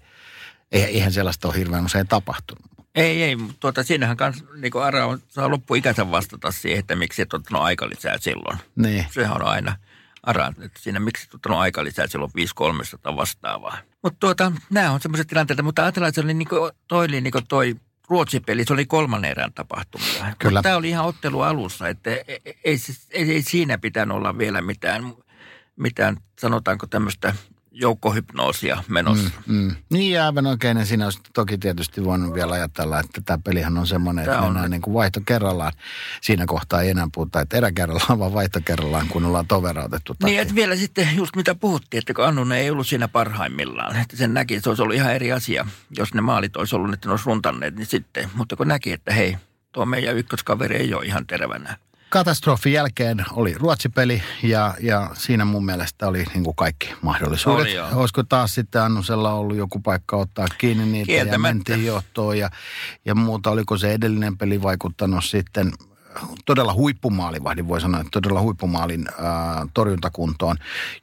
Eihän, 0.72 1.12
sellaista 1.12 1.48
ole 1.48 1.56
hirveän 1.56 1.84
usein 1.84 2.08
tapahtunut. 2.08 2.64
Ei, 2.94 3.22
ei, 3.22 3.36
mutta 3.36 3.56
tuota, 3.60 3.82
siinähän 3.82 4.16
kans, 4.16 4.44
niin 4.56 4.76
Ara 4.82 5.06
on, 5.06 5.18
saa 5.28 5.50
loppuikänsä 5.50 6.10
vastata 6.10 6.52
siihen, 6.52 6.78
että 6.78 6.96
miksi 6.96 7.22
et 7.22 7.34
ottanut 7.34 7.62
aika 7.62 7.88
lisää 7.88 8.18
silloin. 8.18 8.58
Niin. 8.76 9.06
Sehän 9.10 9.36
on 9.36 9.46
aina 9.46 9.76
Ara, 10.22 10.52
että 10.62 10.80
siinä 10.82 11.00
miksi 11.00 11.26
et 11.28 11.34
ottanut 11.34 11.58
aika 11.58 11.84
lisää 11.84 12.06
silloin 12.06 12.30
5 12.34 12.54
tai 13.02 13.16
vastaavaa. 13.16 13.78
Mutta 14.02 14.16
tuota, 14.20 14.52
nämä 14.70 14.90
on 14.90 15.00
semmoiset 15.00 15.26
tilanteet, 15.26 15.62
mutta 15.62 15.82
ajatellaan, 15.82 16.08
että 16.08 16.20
se 16.20 16.24
oli 16.24 16.34
niin 16.34 16.48
kuin, 16.48 16.72
toi, 16.88 17.06
oli 17.06 17.20
niin 17.20 17.32
kuin 17.32 17.46
toi 17.46 17.76
Ruotsi-peli, 18.10 18.64
se 18.64 18.72
oli 18.72 18.86
kolmannen 18.86 19.30
erän 19.30 19.52
tapahtumia. 19.52 20.34
Kyllä. 20.38 20.62
Tämä 20.62 20.76
oli 20.76 20.88
ihan 20.88 21.06
ottelu 21.06 21.40
alussa, 21.40 21.88
että 21.88 22.10
ei, 22.10 22.24
ei, 22.64 22.78
ei, 23.10 23.30
ei 23.32 23.42
siinä 23.42 23.78
pitänyt 23.78 24.16
olla 24.16 24.38
vielä 24.38 24.62
mitään, 24.62 25.14
mitään 25.76 26.16
sanotaanko 26.38 26.86
tämmöistä 26.86 27.34
joukkohypnoosia 27.72 28.84
menossa. 28.88 29.30
Mm. 29.46 29.54
Mm. 29.54 29.76
Niin 29.90 30.12
ja 30.12 30.26
aivan 30.26 30.46
oikein, 30.46 30.78
ja 30.78 30.84
siinä 30.84 31.04
olisi 31.04 31.20
toki 31.34 31.58
tietysti 31.58 32.04
voinut 32.04 32.34
vielä 32.34 32.54
ajatella, 32.54 33.00
että 33.00 33.20
tämä 33.24 33.38
pelihän 33.44 33.78
on 33.78 33.86
semmoinen, 33.86 34.24
että 34.24 34.34
Tää 34.34 34.42
on 34.42 34.52
mennään 34.52 34.70
niin 34.70 34.82
kuin 34.82 34.94
vaihto 34.94 35.20
kerrallaan. 35.26 35.72
Siinä 36.20 36.46
kohtaa 36.46 36.82
ei 36.82 36.90
enää 36.90 37.08
puhuta, 37.14 37.40
että 37.40 37.56
erä 37.56 37.72
kerrallaan, 37.72 38.18
vaan 38.18 38.34
vaihto 38.34 38.60
kerrallaan, 38.64 39.08
kun 39.08 39.24
ollaan 39.24 39.46
toverautettu. 39.46 40.16
Niin, 40.24 40.40
että 40.40 40.54
vielä 40.54 40.76
sitten 40.76 41.08
just 41.16 41.36
mitä 41.36 41.54
puhuttiin, 41.54 41.98
että 41.98 42.14
kun 42.14 42.24
Annunen 42.24 42.58
ei 42.58 42.70
ollut 42.70 42.86
siinä 42.86 43.08
parhaimmillaan, 43.08 44.00
että 44.00 44.16
sen 44.16 44.34
näki, 44.34 44.54
että 44.54 44.64
se 44.64 44.68
olisi 44.70 44.82
ollut 44.82 44.96
ihan 44.96 45.14
eri 45.14 45.32
asia, 45.32 45.66
jos 45.96 46.14
ne 46.14 46.20
maalit 46.20 46.56
olisi 46.56 46.76
ollut, 46.76 46.94
että 46.94 47.08
ne 47.08 47.10
olisi 47.10 47.26
runtanneet, 47.26 47.76
niin 47.76 47.86
sitten, 47.86 48.30
mutta 48.34 48.56
kun 48.56 48.68
näki, 48.68 48.92
että 48.92 49.14
hei, 49.14 49.36
tuo 49.72 49.86
meidän 49.86 50.16
ykköskaveri 50.16 50.76
ei 50.76 50.94
ole 50.94 51.06
ihan 51.06 51.26
tervänä. 51.26 51.76
Katastrofin 52.10 52.72
jälkeen 52.72 53.24
oli 53.32 53.54
Ruotsipeli 53.54 54.22
ja, 54.42 54.74
ja 54.80 55.10
siinä 55.14 55.44
mun 55.44 55.64
mielestä 55.64 56.08
oli 56.08 56.24
niin 56.34 56.44
kuin 56.44 56.56
kaikki 56.56 56.94
mahdollisuudet. 57.02 57.60
Oli 57.66 57.74
joo. 57.74 57.88
Olisiko 57.92 58.22
taas 58.22 58.54
sitten 58.54 58.82
Annusella 58.82 59.32
ollut 59.32 59.56
joku 59.56 59.80
paikka 59.80 60.16
ottaa 60.16 60.46
kiinni 60.58 60.86
niitä 60.86 61.12
ja 61.12 61.38
mentiin 61.38 61.86
johtoon 61.86 62.38
ja, 62.38 62.50
ja 63.04 63.14
muuta. 63.14 63.50
Oliko 63.50 63.76
se 63.76 63.92
edellinen 63.92 64.38
peli 64.38 64.62
vaikuttanut 64.62 65.24
sitten 65.24 65.72
todella 66.46 66.74
huippumaalivahdin, 66.74 67.68
voi 67.68 67.80
sanoa, 67.80 68.00
että 68.00 68.10
todella 68.12 68.40
huippumaalin 68.40 69.08
ää, 69.08 69.66
torjuntakuntoon, 69.74 70.56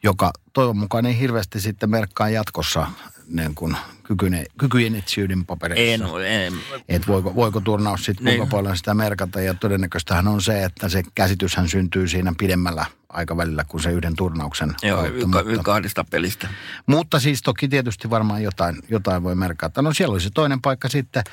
joka 0.04 0.32
toivon 0.54 0.78
mukaan 0.78 1.06
ei 1.06 1.20
hirveästi 1.20 1.60
sitten 1.60 1.90
merkkaa 1.90 2.30
jatkossa 2.30 2.88
niin 3.30 3.56
kuin 3.56 3.78
kykyjen, 4.04 4.46
kykyjen 4.58 4.96
etsiyden 4.96 5.46
papereissa. 5.46 6.06
En, 6.20 6.26
en, 6.26 6.54
Että 6.90 7.08
voiko, 7.08 7.36
voiko 7.36 7.60
turnaus 7.62 8.06
sitten 8.06 8.26
Niin. 8.26 8.38
kuinka 8.38 8.56
paljon 8.58 8.78
sitä 8.78 8.94
merkata. 8.94 9.42
Ja 9.42 9.54
todennäköistähän 9.54 10.28
on 10.28 10.42
se, 10.42 10.64
että 10.64 10.90
se 10.90 11.04
käsityshän 11.16 11.70
syntyy 11.70 12.08
siinä 12.08 12.34
pidemmällä 12.38 12.86
aikavälillä 13.10 13.64
kuin 13.68 13.84
se 13.84 13.92
yhden 13.92 14.16
turnauksen 14.16 14.74
joo, 14.84 14.98
kautta. 15.02 15.18
yka, 15.18 15.44
Mutta, 15.44 15.64
kahdesta 15.64 16.04
pelistä. 16.10 16.48
mutta 16.86 17.20
siis 17.20 17.42
toki 17.42 17.68
tietysti 17.68 18.10
varmaan 18.10 18.44
jotain, 18.44 18.76
jotain 18.90 19.24
voi 19.24 19.36
merkata. 19.36 19.82
No 19.82 19.94
siellä 19.94 20.14
oli 20.14 20.22
se 20.22 20.30
toinen 20.34 20.62
paikka 20.62 20.90
sitten. 20.90 21.24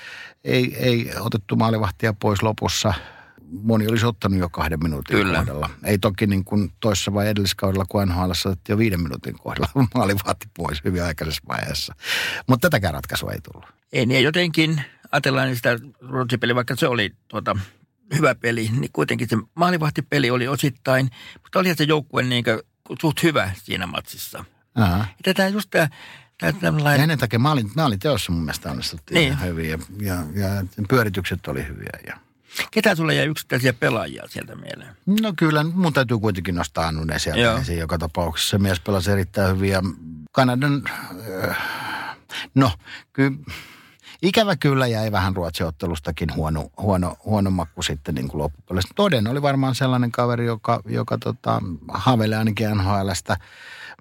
Ei, 0.44 0.76
ei 0.76 1.10
otettu 1.20 1.56
maalivahtia 1.56 2.12
pois 2.12 2.42
lopussa. 2.42 2.94
Moni 3.50 3.88
olisi 3.88 4.06
ottanut 4.06 4.38
jo 4.38 4.48
kahden 4.48 4.78
minuutin 4.82 5.16
Kyllä. 5.16 5.38
kohdalla. 5.38 5.70
Ei 5.84 5.98
toki 5.98 6.26
niin 6.26 6.44
kuin 6.44 6.72
toissa 6.80 7.14
vai 7.14 7.28
edelliskaudella, 7.28 7.84
kun 7.88 8.08
NHL 8.08 8.30
jo 8.68 8.78
viiden 8.78 9.00
minuutin 9.00 9.38
kohdalla 9.38 9.68
maalivahti 9.94 10.46
pois 10.56 10.84
hyvin 10.84 11.02
aikaisessa 11.04 11.42
vaiheessa. 11.48 11.94
Mutta 12.46 12.70
tätäkään 12.70 12.94
ratkaisua 12.94 13.32
ei 13.32 13.40
tullut. 13.40 13.68
Ei 13.92 14.06
niin, 14.06 14.24
jotenkin 14.24 14.82
ajatellaan 15.12 15.46
niin 15.46 15.56
sitä 15.56 15.78
Ruotsi-peliä, 16.00 16.54
vaikka 16.54 16.76
se 16.76 16.88
oli 16.88 17.10
tuota, 17.28 17.56
hyvä 18.14 18.34
peli, 18.34 18.70
niin 18.78 18.90
kuitenkin 18.92 19.28
se 19.28 19.36
maalivahtipeli 19.54 20.30
oli 20.30 20.48
osittain, 20.48 21.10
mutta 21.42 21.58
oli 21.58 21.74
se 21.74 21.84
joukkue 21.84 22.22
niin 22.22 22.44
suht 23.00 23.22
hyvä 23.22 23.50
siinä 23.62 23.86
matsissa. 23.86 24.44
Aha. 24.74 25.04
Tätä 25.22 25.48
just 25.48 25.70
tämä, 25.70 25.88
tämä 26.60 26.90
Ja 26.90 26.94
ennen 26.94 27.18
takia 27.18 27.38
maalin, 27.38 27.70
maaliteossa 27.76 28.32
mun 28.32 28.42
mielestä 28.42 28.70
onnistuttiin 28.70 29.14
Niin. 29.14 29.36
niin. 29.38 29.48
hyvin 29.48 29.70
ja, 29.70 29.78
ja, 30.00 30.14
ja 30.44 30.64
pyöritykset 30.88 31.46
oli 31.48 31.66
hyviä. 31.68 31.98
Ja. 32.06 32.16
Ketä 32.70 32.94
sulle 32.94 33.14
jäi 33.14 33.26
yksittäisiä 33.26 33.72
pelaajia 33.72 34.24
sieltä 34.28 34.54
mieleen? 34.54 34.96
No 35.22 35.32
kyllä, 35.36 35.64
mun 35.64 35.92
täytyy 35.92 36.18
kuitenkin 36.18 36.54
nostaa 36.54 36.86
Annunen 36.86 37.20
sieltä 37.20 37.40
Joo. 37.40 37.58
esiin 37.58 37.78
joka 37.78 37.98
tapauksessa. 37.98 38.50
Se 38.50 38.58
mies 38.58 38.80
pelasi 38.80 39.10
erittäin 39.10 39.56
hyvin 39.56 39.70
ja 39.70 39.82
Kanadan, 40.32 40.82
äh, 41.48 41.56
no 42.54 42.70
kyllä, 43.12 43.36
ikävä 44.22 44.56
kyllä 44.56 44.86
jäi 44.86 45.12
vähän 45.12 45.36
Ruotsi-ottelustakin 45.36 46.34
huono, 46.34 46.70
huono, 46.78 47.16
huono 47.24 47.50
makku 47.50 47.82
sitten 47.82 48.14
niin 48.14 48.28
kuin. 48.28 48.52
Toden 48.94 49.26
oli 49.26 49.42
varmaan 49.42 49.74
sellainen 49.74 50.12
kaveri, 50.12 50.46
joka, 50.46 50.80
joka 50.84 51.18
tota, 51.18 51.62
haaveilee 51.88 52.38
ainakin 52.38 52.70
NHLstä, 52.70 53.36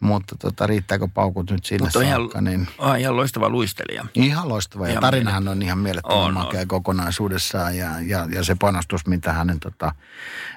mutta 0.02 0.36
tota, 0.40 0.68
riittääkö 0.68 1.08
paukut 1.14 1.52
nyt 1.52 1.66
sille 1.66 1.86
Mutta 1.86 2.00
on 2.00 2.06
ihan, 2.06 2.22
saakka, 2.22 2.42
niin 2.42 2.68
on 2.78 2.98
ihan 2.98 3.16
loistava 3.16 3.50
luistelija. 3.50 4.06
Ihan 4.16 4.50
loistava. 4.50 4.86
Ja 4.86 4.92
Ihan 4.92 5.02
tarinahan 5.02 5.48
on 5.48 5.62
ihan 5.62 5.78
mielettömän 5.78 6.18
On, 6.18 6.34
makea 6.34 6.62
on. 6.62 6.68
kokonaisuudessaan. 6.68 7.78
Ja, 7.78 7.90
ja, 8.02 8.28
ja 8.32 8.44
se 8.44 8.56
panostus, 8.56 9.08
mitä 9.08 9.34
hänen 9.34 9.60
tota, 9.60 9.96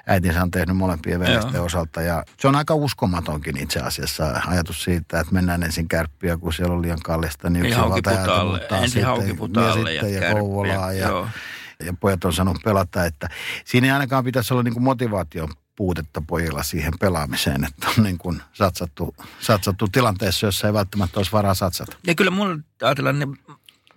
äitinsä 0.07 0.43
on 0.43 0.51
tehnyt 0.51 0.77
molempien 0.77 1.19
veljesten 1.19 1.61
osalta. 1.61 2.01
Ja 2.01 2.23
se 2.39 2.47
on 2.47 2.55
aika 2.55 2.75
uskomatonkin 2.75 3.57
itse 3.57 3.79
asiassa 3.79 4.41
ajatus 4.47 4.83
siitä, 4.83 5.19
että 5.19 5.33
mennään 5.33 5.63
ensin 5.63 5.87
kärppiä, 5.87 6.37
kun 6.37 6.53
siellä 6.53 6.75
on 6.75 6.81
liian 6.81 6.99
kallista. 7.03 7.49
Niin 7.49 7.63
Niin 7.63 7.69
yksi 7.69 7.79
Haukiputaalle, 7.79 8.57
muuttaa 8.57 8.79
ensin 8.79 9.05
Haukiputaalle 9.05 9.93
ja, 9.93 9.95
ja 9.95 10.01
sitten 10.01 10.13
ja 10.13 10.19
Kärppiä, 10.19 10.41
Kouvolaa. 10.41 10.93
Ja, 10.93 11.07
joo. 11.07 11.27
ja 11.85 11.93
pojat 11.99 12.25
on 12.25 12.33
sanonut 12.33 12.61
pelata, 12.63 13.05
että 13.05 13.29
siinä 13.65 13.87
ei 13.87 13.91
ainakaan 13.91 14.23
pitäisi 14.23 14.53
olla 14.53 14.63
niin 14.63 14.73
kuin 14.73 14.83
motivaation 14.83 15.49
puutetta 15.77 16.21
pojilla 16.27 16.63
siihen 16.63 16.93
pelaamiseen, 16.99 17.63
että 17.63 17.87
on 17.97 18.03
niin 18.03 18.17
kuin 18.17 18.41
satsattu, 18.53 19.15
satsattu 19.39 19.87
tilanteessa, 19.87 20.45
jossa 20.45 20.67
ei 20.67 20.73
välttämättä 20.73 21.19
olisi 21.19 21.31
varaa 21.31 21.53
satsata. 21.53 21.97
Ja 22.07 22.15
kyllä 22.15 22.31
mulla 22.31 22.55
ajatellaan 22.83 23.19
ne 23.19 23.27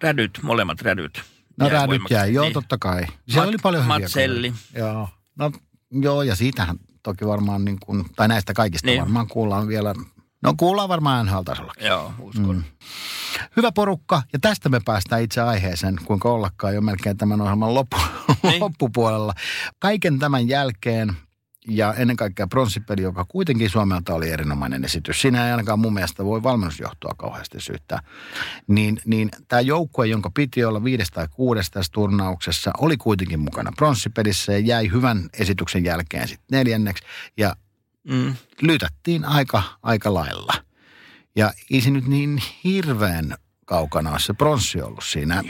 rädyt, 0.03 0.39
molemmat 0.43 0.83
rädyt. 0.83 1.23
No 1.59 1.69
jäi 1.69 1.89
voimaksi. 1.89 2.15
jäi, 2.15 2.35
joo 2.35 2.45
Niin. 2.45 2.53
totta 2.53 2.79
kai. 2.79 3.07
Siellä 3.29 3.45
Mat- 3.45 3.49
oli 3.49 3.57
paljon 3.63 3.83
hyviä 3.85 3.99
Matselli. 3.99 4.53
Joo. 4.75 5.09
No 5.39 5.53
joo, 5.93 6.23
ja 6.23 6.37
siitähän 6.37 6.77
toki 7.03 7.27
varmaan 7.27 7.65
niin 7.65 7.81
kuin, 7.81 8.05
tai 8.17 8.29
näistä 8.29 8.53
kaikista 8.55 8.87
Niin. 8.87 9.01
varmaan 9.01 9.29
kuullaan 9.29 9.69
vielä, 9.69 9.95
no 10.43 10.55
kuullaan 10.57 10.89
varmaan 10.89 11.27
NHL-tasolla. 11.27 11.73
Joo, 11.81 12.13
uskon. 12.19 12.57
Mm. 12.57 12.65
Hyvä 13.57 13.73
porukka, 13.73 14.23
ja 14.33 14.39
tästä 14.39 14.69
me 14.69 14.81
päästään 14.85 15.23
itse 15.23 15.41
aiheeseen, 15.41 15.97
kuinka 16.05 16.29
ollakaan 16.33 16.75
jo 16.75 16.81
melkein 16.81 17.17
tämän 17.17 17.41
ohjelman 17.41 17.75
loppu, 17.75 17.97
Niin. 18.43 18.61
loppupuolella. 18.65 19.33
Kaiken 19.79 20.19
tämän 20.19 20.49
jälkeen 20.49 21.17
ja 21.69 21.95
ennen 21.95 22.17
kaikkea 22.17 22.47
pronssipeli, 22.47 23.03
joka 23.03 23.25
kuitenkin 23.25 23.71
Suomelta 23.71 24.15
oli 24.15 24.31
erinomainen 24.31 24.85
esitys. 24.85 25.21
Siinä 25.21 25.47
ei 25.47 25.51
ainakaan 25.51 25.79
mun 25.79 25.95
mielestä 25.95 26.25
voi 26.25 26.43
valmennusjohtoa 26.43 27.15
kauheasti 27.17 27.61
syyttää. 27.61 28.03
Niin, 28.67 29.01
niin 29.05 29.29
tämä 29.49 29.61
joukkue, 29.61 30.07
jonka 30.07 30.31
piti 30.35 30.65
olla 30.65 30.85
viides 30.85 31.11
tai 31.11 31.29
kuudes 31.31 31.71
tässä 31.71 31.93
turnauksessa, 31.93 32.71
oli 32.79 32.97
kuitenkin 32.97 33.41
mukana 33.41 33.73
pronssipelissä 33.77 34.53
ja 34.53 34.59
jäi 34.59 34.91
hyvän 34.93 35.29
esityksen 35.39 35.85
jälkeen 35.85 36.29
sitten 36.29 36.59
neljänneksi. 36.59 37.05
Ja 37.37 37.55
Mm. 38.05 38.35
lytättiin 38.63 39.25
aika, 39.25 39.63
aika 39.83 40.15
lailla. 40.15 40.53
Ja 41.37 41.53
ei 41.71 41.81
se 41.81 41.91
nyt 41.91 42.07
niin 42.07 42.43
hirveän 42.65 43.35
kaukana 43.71 44.19
se 44.19 44.33
pronssi 44.33 44.83
ollut 44.83 45.05
siinä. 45.05 45.43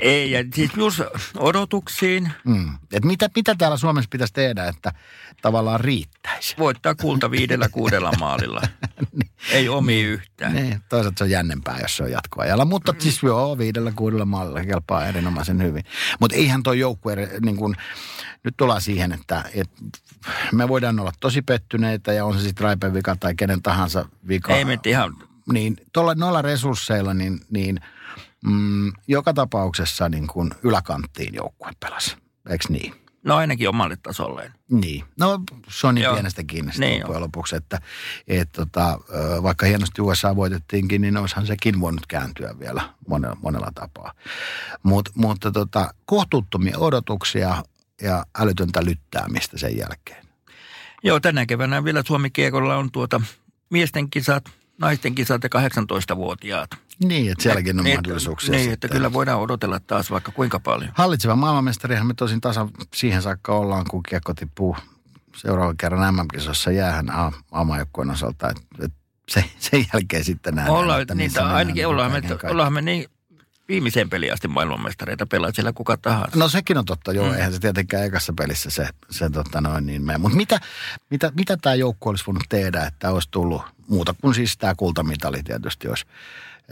Ei, 0.00 0.30
ja 0.30 0.44
siis 0.54 0.70
just 0.76 1.00
odotuksiin 1.36 2.32
Mm. 2.44 2.78
Et 2.92 3.04
mitä, 3.04 3.28
mitä 3.36 3.54
täällä 3.58 3.76
Suomessa 3.76 4.08
pitäisi 4.10 4.32
tehdä, 4.32 4.68
että 4.68 4.92
tavallaan 5.42 5.80
riittäisi? 5.80 6.54
voittaa 6.58 6.94
kulta 6.94 7.30
viidellä 7.30 7.68
kuudella 7.68 8.12
maalilla. 8.18 8.62
Ei 9.52 9.68
omi 9.68 10.02
yhtään. 10.02 10.54
Niin, 10.54 10.80
toisaalta 10.88 11.18
se 11.18 11.24
on 11.24 11.30
jännempää, 11.30 11.78
jos 11.82 11.96
se 11.96 12.02
on 12.02 12.10
jatkoajalla. 12.10 12.64
Mutta 12.64 12.92
mm. 12.92 13.00
siis 13.00 13.22
joo, 13.22 13.58
viidellä 13.58 13.92
kuudella 13.96 14.24
maalilla 14.24 14.64
kelpaa 14.64 15.06
erinomaisen 15.06 15.62
hyvin. 15.62 15.84
Mutta 16.20 16.36
eihän 16.36 16.62
tuo 16.62 16.72
joukkue, 16.72 17.16
niin 17.44 17.56
kun, 17.56 17.76
nyt 18.44 18.54
tullaan 18.56 18.80
siihen, 18.80 19.12
että, 19.12 19.44
että 19.54 19.82
me 20.52 20.68
voidaan 20.68 21.00
olla 21.00 21.12
tosi 21.20 21.42
pettyneitä 21.42 22.12
ja 22.12 22.24
on 22.24 22.34
se 22.34 22.40
sitten 22.40 22.64
Raipen 22.64 22.94
vika 22.94 23.16
tai 23.20 23.34
kenen 23.34 23.62
tahansa 23.62 24.08
vika. 24.28 24.56
Ei 24.56 24.64
me 24.64 24.78
ihan, 24.86 25.16
Niin 25.52 25.76
tuolla, 25.92 26.14
noilla 26.14 26.42
resursseilla, 26.42 27.14
niin, 27.14 27.40
niin 27.50 27.80
mm, 28.44 28.92
joka 29.08 29.34
tapauksessa 29.34 30.08
niin 30.08 30.26
kun 30.26 30.50
yläkanttiin 30.62 31.34
joukkue 31.34 31.70
pelasi. 31.80 32.16
Eikö 32.50 32.64
niin? 32.68 33.04
no 33.24 33.36
ainakin 33.36 33.68
omalle 33.68 33.96
tasolleen. 33.96 34.52
Niin. 34.70 35.04
No 35.18 35.40
se 35.68 35.86
on 35.86 35.94
niin 35.94 36.02
Joo. 36.02 36.14
pienestä 36.14 36.44
kiinni 36.44 36.72
Niin 36.78 37.00
loppujen 37.00 37.22
lopuksi, 37.22 37.56
että 37.56 37.80
et, 38.28 38.52
tota, 38.52 38.98
vaikka 39.42 39.66
hienosti 39.66 40.02
USA 40.02 40.36
voitettiinkin, 40.36 41.02
niin 41.02 41.16
olisihan 41.16 41.46
sekin 41.46 41.80
voinut 41.80 42.06
kääntyä 42.06 42.54
vielä 42.58 42.82
monella, 43.08 43.36
monella 43.42 43.70
tapaa. 43.74 44.12
Mut, 44.82 45.08
mutta 45.14 45.52
tota, 45.52 45.94
kohtuuttomia 46.04 46.78
odotuksia 46.78 47.64
ja 48.02 48.26
älytöntä 48.38 48.84
lyttäämistä 48.84 49.58
sen 49.58 49.76
jälkeen. 49.76 50.24
Joo, 51.02 51.20
tänä 51.20 51.46
keväänä 51.46 51.84
vielä 51.84 52.02
Suomi 52.06 52.30
Kiekolla 52.30 52.76
on 52.76 52.90
tuota 52.92 53.20
miesten 53.70 54.10
kisat, 54.10 54.44
naisten 54.78 55.14
kisat 55.14 55.42
ja 55.42 55.48
18-vuotiaat. 56.12 56.70
Niin, 57.04 57.32
että 57.32 57.42
sielläkin 57.42 57.78
on 57.78 57.84
Niin, 57.84 57.98
mahdollisuuksia. 57.98 58.50
Niin, 58.50 58.60
sitten. 58.60 58.74
että 58.74 58.88
kyllä 58.88 59.12
voidaan 59.12 59.40
odotella 59.40 59.80
taas 59.80 60.10
vaikka 60.10 60.32
kuinka 60.32 60.60
paljon. 60.60 60.90
Hallitseva 60.94 61.36
maailmanmestarihan 61.36 62.06
me 62.06 62.14
tosin 62.14 62.40
tasa 62.40 62.68
siihen 62.94 63.22
saakka 63.22 63.54
ollaan, 63.54 63.84
kun 63.90 64.02
kiekko 64.02 64.34
tippuu 64.34 64.76
seuraavan 65.36 65.76
kerran 65.76 66.14
MM-kisossa 66.14 66.70
jäähän 66.70 67.06
A-maajoukkueen 67.52 68.10
osalta. 68.10 68.50
Et, 68.50 68.56
et 68.84 68.92
se, 69.28 69.44
sen 69.58 69.86
jälkeen 69.94 70.24
sitten 70.24 70.54
nähdään. 70.54 70.76
Ollaan, 70.76 71.02
että 71.02 71.14
niitä, 71.14 71.46
ainakin 71.46 71.74
niin 71.74 71.86
ollaan 71.86 72.12
me, 72.12 72.22
ollaan 72.50 72.72
me 72.72 72.82
niin 72.82 73.06
viimeiseen 73.68 74.10
peliin 74.10 74.32
asti 74.32 74.48
maailmanmestareita 74.48 75.26
pelaa 75.26 75.52
siellä 75.52 75.72
kuka 75.72 75.96
tahansa. 75.96 76.38
No 76.38 76.48
sekin 76.48 76.78
on 76.78 76.84
totta, 76.84 77.12
joo. 77.12 77.28
Mm. 77.28 77.34
Eihän 77.34 77.52
se 77.52 77.58
tietenkään 77.58 78.04
ekassa 78.04 78.32
pelissä 78.36 78.70
se, 78.70 78.88
se 79.10 79.30
tota 79.30 79.60
noin 79.60 79.86
niin 79.86 80.02
mene. 80.02 80.18
Mutta 80.18 80.36
mitä, 80.36 80.60
mitä, 81.10 81.32
mitä 81.34 81.56
tämä 81.56 81.74
joukko 81.74 82.10
olisi 82.10 82.26
voinut 82.26 82.44
tehdä, 82.48 82.86
että 82.86 83.10
olisi 83.10 83.28
tullut 83.30 83.62
muuta 83.88 84.14
kuin 84.20 84.34
siis 84.34 84.56
tämä 84.56 84.74
kultamitali 84.74 85.42
tietysti 85.42 85.88
olisi 85.88 86.06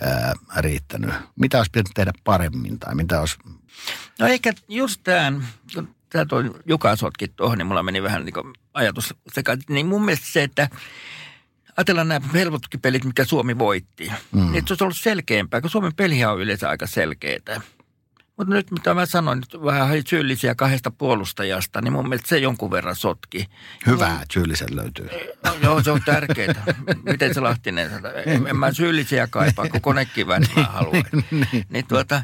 ää, 0.01 0.35
riittänyt. 0.57 1.15
Mitä 1.37 1.59
olisi 1.59 1.71
pitänyt 1.71 1.95
tehdä 1.95 2.13
paremmin 2.25 2.79
tai 2.79 2.95
mitä 2.95 3.21
olisi... 3.21 3.37
No 4.19 4.27
ehkä 4.27 4.53
just 4.69 5.01
tämän, 5.05 5.47
kun 5.75 5.95
tämä 6.11 6.25
toi 6.25 6.51
Juka 6.67 6.97
sotki 6.97 7.29
tuohon, 7.29 7.59
niin 7.59 7.67
mulla 7.67 7.83
meni 7.83 8.03
vähän 8.03 8.25
niin 8.25 8.35
ajatus 8.75 9.15
sekaisin. 9.33 9.65
Niin 9.69 9.87
mun 9.87 10.05
mielestä 10.05 10.27
se, 10.27 10.43
että 10.43 10.69
ajatellaan 11.83 12.09
nämä 12.09 12.27
helpotkin 12.35 12.81
pelit, 12.81 13.05
mikä 13.05 13.25
Suomi 13.25 13.59
voitti. 13.59 14.13
Mm. 14.33 14.53
Niin 14.53 14.65
se 14.67 14.73
olisi 14.73 14.85
ollut 14.85 14.97
selkeämpää, 14.97 15.61
kun 15.61 15.71
Suomen 15.71 15.95
pelihän 15.95 16.33
on 16.33 16.41
yleensä 16.41 16.69
aika 16.69 16.87
selkeitä. 16.87 17.61
Mutta 18.37 18.55
nyt 18.55 18.71
mitä 18.71 18.95
mä 18.95 19.07
sanoin, 19.07 19.41
nyt 19.41 19.63
vähän 19.65 20.03
syyllisiä 20.07 20.55
kahdesta 20.55 20.91
puolustajasta, 20.91 21.81
niin 21.81 21.93
mun 21.93 22.09
mielestä 22.09 22.29
se 22.29 22.39
jonkun 22.39 22.71
verran 22.71 22.97
sotki. 22.97 23.47
Hyvää 23.87 24.25
syylliset 24.33 24.71
löytyy. 24.71 25.09
No, 25.45 25.55
joo, 25.63 25.83
se 25.83 25.91
on 25.91 26.01
tärkeää. 26.05 26.65
Miten 27.03 27.35
se 27.35 27.41
Lahtinen 27.41 27.91
sanoi? 27.91 28.13
En, 28.27 28.47
en 28.47 28.57
mä 28.57 28.73
syyllisiä 28.73 29.27
kaipaa, 29.27 29.69
kun 29.69 29.81
konekivät 29.81 30.43
mä 30.57 30.63
haluan. 30.63 31.05
niin, 31.69 31.87
tuota, 31.89 32.23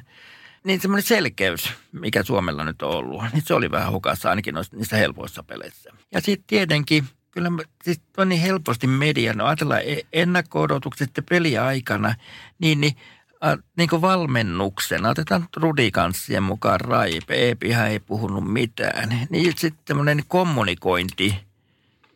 niin 0.65 0.81
semmoinen 0.81 1.07
selkeys, 1.07 1.73
mikä 1.93 2.23
Suomella 2.23 2.65
nyt 2.65 2.83
on 2.83 2.91
ollut, 2.91 3.23
niin 3.33 3.43
se 3.47 3.55
oli 3.55 3.71
vähän 3.71 3.93
hukassa 3.93 4.31
ainakin 4.31 4.55
noissa, 4.55 4.77
niissä 4.77 4.97
helpoissa 4.97 5.43
peleissä. 5.43 5.91
Ja 6.13 6.21
sitten 6.21 6.47
tietenkin, 6.47 7.05
kyllä 7.39 7.51
mä, 7.51 7.63
siis 7.85 8.01
on 8.17 8.29
niin 8.29 8.41
helposti 8.41 8.87
media, 8.87 9.33
no 9.33 9.47
ajatellaan 9.47 9.81
e- 9.85 10.07
ennakko-odotukset 10.13 11.11
peliaikana, 11.29 12.15
niin, 12.59 12.81
niin 12.81 12.97
a, 13.41 13.57
niin 13.77 13.89
kuin 13.89 14.03
valmennuksena, 14.03 15.09
otetaan 15.09 15.49
Rudikanssien 15.57 16.43
mukaan 16.43 16.81
Raipe, 16.81 17.35
Eepihän 17.35 17.89
ei 17.89 18.01
puhunut 18.01 18.53
mitään, 18.53 19.27
niin 19.31 19.53
sitten 19.57 19.85
tämmöinen 19.85 20.23
kommunikointi 20.29 21.37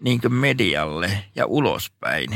niin 0.01 0.21
kuin 0.21 0.35
medialle 0.35 1.25
ja 1.35 1.47
ulospäin, 1.47 2.31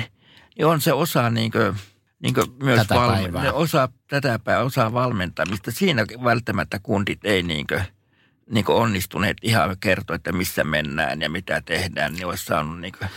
niin 0.56 0.66
on 0.66 0.80
se 0.80 0.92
osa 0.92 1.30
niin 1.30 1.50
kuin, 1.50 1.74
niin 2.22 2.34
kuin 2.34 2.46
myös 2.62 2.78
Tätä 2.78 2.94
päivää. 2.94 3.52
osa 3.52 3.88
tätä 4.08 4.38
päivää, 4.38 4.64
osa 4.64 4.92
valmentamista. 4.92 5.70
Siinä 5.70 6.04
välttämättä 6.24 6.80
kundit 6.82 7.24
ei 7.24 7.42
niin 7.42 7.66
kuin, 7.66 7.82
niin 8.50 8.64
onnistuneet 8.68 9.36
ihan 9.42 9.76
kertoa, 9.80 10.16
että 10.16 10.32
missä 10.32 10.64
mennään 10.64 11.20
ja 11.20 11.30
mitä 11.30 11.62
tehdään, 11.62 12.12
niin 12.12 12.26
olisi 12.26 12.44
saanut 12.44 12.80
niin 12.80 12.94
kuin 12.98 13.10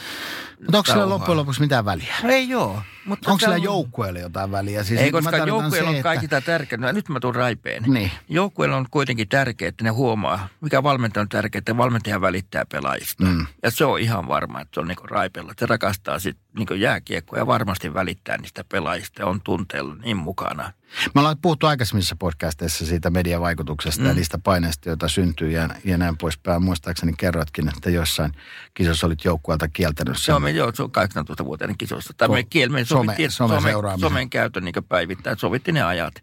Mutta 0.60 0.78
onko 0.78 0.92
sillä 0.92 1.10
loppujen 1.10 1.38
lopuksi 1.38 1.62
mitään 1.62 1.86
väliä? 1.86 2.15
No 2.24 2.30
ei 2.30 2.50
joo. 2.50 2.82
Mutta 3.10 3.32
Onko 3.32 3.39
se 3.39 3.43
sillä 3.43 3.56
on- 3.56 3.63
joukkueelle 3.63 4.19
jotain 4.19 4.52
väliä? 4.52 4.84
Siis 4.84 5.00
Ei, 5.02 5.12
koska 5.12 5.38
joukkueella 5.38 5.91
se, 5.91 5.98
on 5.98 6.04
kaikista 6.04 6.41
tärkeää. 6.41 6.82
No, 6.82 6.91
nyt 6.91 7.10
mä 7.10 7.19
tuun 7.19 7.36
raipeen. 7.36 7.84
Niin. 7.88 8.12
Joukkueella 8.30 8.78
on 8.78 8.86
kuitenkin 8.91 9.30
tärkeää, 9.30 9.69
että 9.69 9.84
ne 9.84 9.89
huomaa, 9.89 10.48
mikä 10.62 10.84
valmentaja 10.84 11.22
on 11.22 11.30
tärkeää, 11.30 11.60
että 11.60 11.78
valmentaja 11.78 12.22
välittää 12.22 12.65
pelaajista. 12.72 13.26
Mm. 13.26 13.45
Ja 13.63 13.72
se 13.72 13.86
on 13.86 14.00
ihan 14.00 14.28
varma, 14.28 14.62
että 14.62 14.74
se 14.74 14.80
on 14.80 14.88
niin 14.88 14.98
raipeella. 15.04 15.54
Se 15.60 15.65
rakastaa 15.65 16.19
sitten 16.19 16.45
niin 16.58 16.82
jääkiekkoa 16.82 17.39
ja 17.39 17.48
varmasti 17.48 17.93
välittää 17.93 18.38
niistä 18.38 18.63
pelaajista 18.63 19.22
ja 19.22 19.26
on 19.28 19.41
tunteella 19.41 19.95
niin 19.95 20.17
mukana. 20.17 20.74
Me 21.15 21.19
ollaan 21.22 21.38
puhuttu 21.41 21.67
aikaisemmissa 21.67 22.15
podcasteissa 22.15 22.86
siitä 22.86 23.10
mediavaikutuksesta 23.10 24.02
mm. 24.02 24.08
ja 24.08 24.13
niistä 24.13 24.38
paineista, 24.38 24.89
joita 24.89 25.08
syntyy 25.08 25.52
ja, 25.52 25.69
ja 25.86 25.98
näin 25.98 26.17
poispäin. 26.17 26.63
Muistaakseni 26.63 27.13
kerroitkin, 27.17 27.67
että 27.69 27.89
jossain 27.89 28.32
kisossa 28.74 29.08
olit 29.08 29.26
joukkueelta 29.26 29.67
kieltänyt 29.67 30.17
sen. 30.17 30.26
Se 30.26 30.34
on, 30.34 30.41
me- 30.41 30.52
joo, 30.52 30.72
se 30.74 30.84
on 30.84 30.89
18-vuotiaiden 30.89 31.78
kisossa. 31.78 32.13
Tai 32.17 32.28
me 32.30 32.43
kiel, 32.43 32.69
me 32.69 32.86
some- 33.01 33.05
sovittiin 33.05 33.31
somen 33.31 33.73
somen, 33.99 34.29
käytön 34.29 34.63
niin 34.65 34.75
päivittäin, 34.89 35.39
sovittiin 35.39 35.75
ne 35.75 35.81
ajat. 35.83 36.13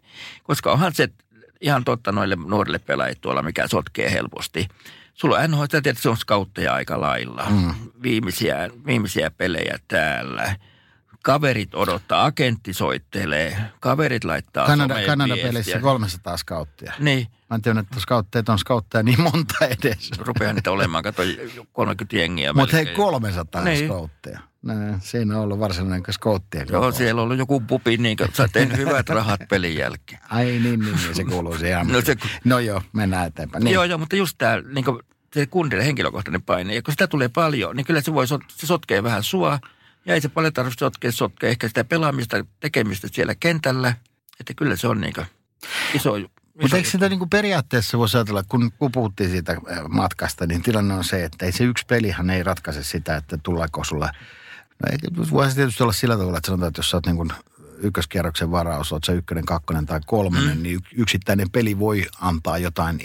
Koska 0.43 0.71
onhan 0.71 0.93
se 0.93 1.09
ihan 1.61 1.83
totta 1.83 2.11
noille 2.11 2.35
nuorille 2.47 2.79
pelaajille 2.79 3.19
tuolla, 3.21 3.41
mikä 3.43 3.67
sotkee 3.67 4.11
helposti. 4.11 4.67
Sulla 5.13 5.37
on 5.37 5.51
NHL, 5.51 5.63
että 5.63 5.93
se 6.01 6.09
on 6.09 6.17
skautteja 6.17 6.73
aika 6.73 7.01
lailla. 7.01 7.45
Mm. 7.49 7.73
Viimeisiä, 8.01 8.69
viimeisiä 8.85 9.31
pelejä 9.31 9.77
täällä. 9.87 10.55
Kaverit 11.23 11.75
odottaa, 11.75 12.25
agentti 12.25 12.73
soittelee, 12.73 13.57
kaverit 13.79 14.23
laittaa 14.23 14.65
Kanada, 14.67 14.93
Kanada-pelissä 15.05 15.53
viestiä. 15.53 15.79
300 15.81 16.37
skauttia. 16.37 16.93
Niin, 16.99 17.27
Mä 17.49 17.55
en 17.55 17.61
tiedä, 17.61 17.79
että 17.79 17.99
skautteet 17.99 18.49
on 18.49 18.59
skautteja 18.59 19.03
niin 19.03 19.21
monta 19.21 19.55
edes. 19.83 20.11
rupeaa 20.17 20.53
niitä 20.53 20.71
olemaan, 20.71 21.03
kato 21.03 21.21
30 21.73 22.15
jengiä. 22.17 22.53
Mutta 22.53 22.75
hei, 22.75 22.85
melkein. 22.85 22.97
300 22.97 23.63
Niin. 23.63 23.73
niin. 23.73 23.87
skautteja. 23.89 24.39
Siinä 24.99 25.37
on 25.37 25.43
ollut 25.43 25.59
varsinainen 25.59 26.03
skauttien 26.13 26.67
Joo, 26.69 26.81
kokous. 26.81 26.97
siellä 26.97 27.21
on 27.21 27.23
ollut 27.23 27.37
joku 27.37 27.59
pupi, 27.59 27.97
niin 27.97 28.17
kuin, 28.17 28.29
sä 28.33 28.47
tehnyt 28.53 28.77
hyvät 28.77 29.09
rahat 29.09 29.41
pelin 29.49 29.75
jälkeen. 29.75 30.21
Ai 30.29 30.45
niin, 30.45 30.61
niin, 30.61 30.79
niin, 30.79 31.15
se 31.15 31.23
kuuluu 31.23 31.57
siihen. 31.57 31.87
No 31.87 32.01
se- 32.01 32.15
no 32.43 32.59
joo, 32.59 32.81
mennään 32.93 33.27
eteenpäin. 33.27 33.63
Niin. 33.63 33.73
Joo, 33.73 33.83
joo, 33.83 33.97
mutta 33.97 34.15
just 34.15 34.35
tämä 34.37 34.61
niin 34.73 34.85
se 35.33 35.45
kundille 35.45 35.85
henkilökohtainen 35.85 36.41
paine, 36.41 36.75
ja 36.75 36.81
kun 36.81 36.93
sitä 36.93 37.07
tulee 37.07 37.29
paljon, 37.29 37.75
niin 37.75 37.85
kyllä 37.85 38.01
se 38.01 38.13
voi, 38.13 38.27
se 38.27 38.37
sotkee 38.67 39.03
vähän 39.03 39.23
sua, 39.23 39.59
ja 40.05 40.13
ei 40.13 40.21
se 40.21 40.29
paljon 40.29 40.53
tarvitse 40.53 40.79
sotkea, 40.79 41.11
se 41.11 41.17
sotkee 41.17 41.49
ehkä 41.49 41.67
sitä 41.67 41.83
pelaamista, 41.83 42.45
tekemistä 42.59 43.07
siellä 43.11 43.35
kentällä, 43.35 43.93
että 44.39 44.53
kyllä 44.53 44.75
se 44.75 44.87
on 44.87 45.01
niin 45.01 45.13
kuin 45.13 45.27
iso, 45.93 46.13
Mutta 46.61 46.77
eikö 46.77 46.89
sitä 46.89 47.09
niin 47.09 47.19
kuin 47.19 47.29
periaatteessa 47.29 47.97
voisi 47.97 48.17
ajatella, 48.17 48.43
kun, 48.43 48.71
kun 48.79 48.91
puhuttiin 48.91 49.29
siitä 49.29 49.51
äh, 49.51 49.79
matkasta, 49.89 50.47
niin 50.47 50.61
tilanne 50.61 50.93
on 50.93 51.03
se, 51.03 51.23
että 51.23 51.45
ei 51.45 51.51
se 51.51 51.63
yksi 51.63 51.85
pelihan 51.85 52.29
ei 52.29 52.43
ratkaise 52.43 52.83
sitä, 52.83 53.15
että 53.15 53.37
tullaanko 53.43 53.83
sulla... 53.83 54.11
No 55.17 55.25
voisi 55.31 55.51
se 55.51 55.55
tietysti 55.55 55.83
olla 55.83 55.93
sillä 55.93 56.17
tavalla, 56.17 56.37
että 56.37 56.47
sanotaan, 56.47 56.67
että 56.67 56.79
jos 56.79 56.89
sä 56.89 56.97
oot 56.97 57.05
niin 57.05 57.15
kuin 57.15 57.29
ykköskierroksen 57.77 58.51
varaus, 58.51 58.91
oot 58.91 59.03
sä 59.03 59.13
ykkönen, 59.13 59.45
kakkonen 59.45 59.85
tai 59.85 59.99
kolmonen, 60.05 60.57
mm. 60.57 60.63
niin 60.63 60.79
yksittäinen 60.95 61.49
peli 61.49 61.79
voi 61.79 62.05
antaa 62.21 62.57
jotain 62.57 62.99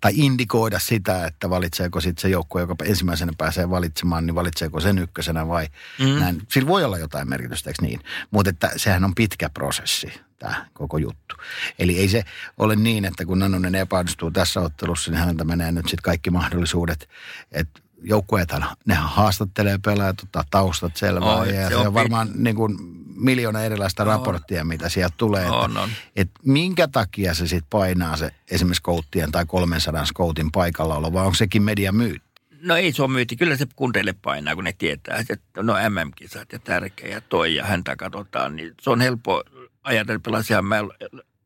tai 0.00 0.12
indikoida 0.14 0.78
sitä, 0.78 1.26
että 1.26 1.50
valitseeko 1.50 2.00
sitten 2.00 2.22
se 2.22 2.28
joukkue, 2.28 2.60
joka 2.60 2.76
ensimmäisenä 2.84 3.32
pääsee 3.38 3.70
valitsemaan, 3.70 4.26
niin 4.26 4.34
valitseeko 4.34 4.80
sen 4.80 4.98
ykkösenä 4.98 5.48
vai 5.48 5.68
mm. 5.98 6.20
näin. 6.20 6.42
Sillä 6.48 6.68
voi 6.68 6.84
olla 6.84 6.98
jotain 6.98 7.28
merkitystä, 7.28 7.70
eikö 7.70 7.82
niin? 7.82 8.00
Mutta 8.30 8.50
että 8.50 8.70
sehän 8.76 9.04
on 9.04 9.14
pitkä 9.14 9.50
prosessi 9.50 10.12
tämä 10.38 10.66
koko 10.72 10.98
juttu. 10.98 11.36
Eli 11.78 11.98
ei 11.98 12.08
se 12.08 12.24
ole 12.58 12.76
niin, 12.76 13.04
että 13.04 13.24
kun 13.24 13.38
Nanonen 13.38 13.74
epäonnistuu 13.74 14.30
tässä 14.30 14.60
ottelussa, 14.60 15.10
niin 15.10 15.18
häneltä 15.18 15.44
menee 15.44 15.72
nyt 15.72 15.84
sitten 15.84 16.02
kaikki 16.02 16.30
mahdollisuudet, 16.30 17.08
että 17.52 17.80
joukkueethan, 18.02 18.66
nehän 18.86 19.08
haastattelee 19.08 19.78
pelaajat, 19.84 20.22
ottaa 20.22 20.44
taustat 20.50 20.96
selvää 20.96 21.36
On, 21.36 21.54
ja 21.54 21.68
se 21.68 21.76
on 21.76 21.86
pit- 21.86 21.94
varmaan 21.94 22.28
niin 22.34 22.56
kuin 22.56 22.76
miljoona 23.16 23.62
erilaista 23.62 24.04
raporttia, 24.04 24.64
mitä 24.64 24.88
sieltä 24.88 25.14
tulee. 25.16 25.50
On, 25.50 25.70
että, 25.70 25.80
on. 25.80 25.90
että 26.16 26.40
minkä 26.44 26.88
takia 26.88 27.34
se 27.34 27.46
sitten 27.46 27.70
painaa 27.70 28.16
se 28.16 28.30
esimerkiksi 28.50 28.78
skouttien 28.78 29.32
tai 29.32 29.46
300 29.46 30.04
skoutin 30.04 30.52
paikallaolo, 30.52 31.12
vai 31.12 31.24
onko 31.24 31.34
sekin 31.34 31.62
media 31.62 31.92
myyt? 31.92 32.22
No 32.62 32.76
ei 32.76 32.92
se 32.92 33.02
on 33.02 33.10
myyti. 33.10 33.36
Kyllä 33.36 33.56
se 33.56 33.66
kundeille 33.76 34.14
painaa, 34.22 34.54
kun 34.54 34.64
ne 34.64 34.72
tietää, 34.78 35.18
että 35.18 35.62
no 35.62 35.72
MM-kisat 35.72 36.52
ja 36.52 36.58
tärkeä 36.58 37.08
ja 37.08 37.20
toi 37.20 37.54
ja 37.54 37.64
häntä 37.64 37.96
katsotaan. 37.96 38.56
Niin 38.56 38.74
se 38.80 38.90
on 38.90 39.00
helppo 39.00 39.42
ajatella, 39.82 40.20
pelasin 40.20 40.64
mä 40.64 40.76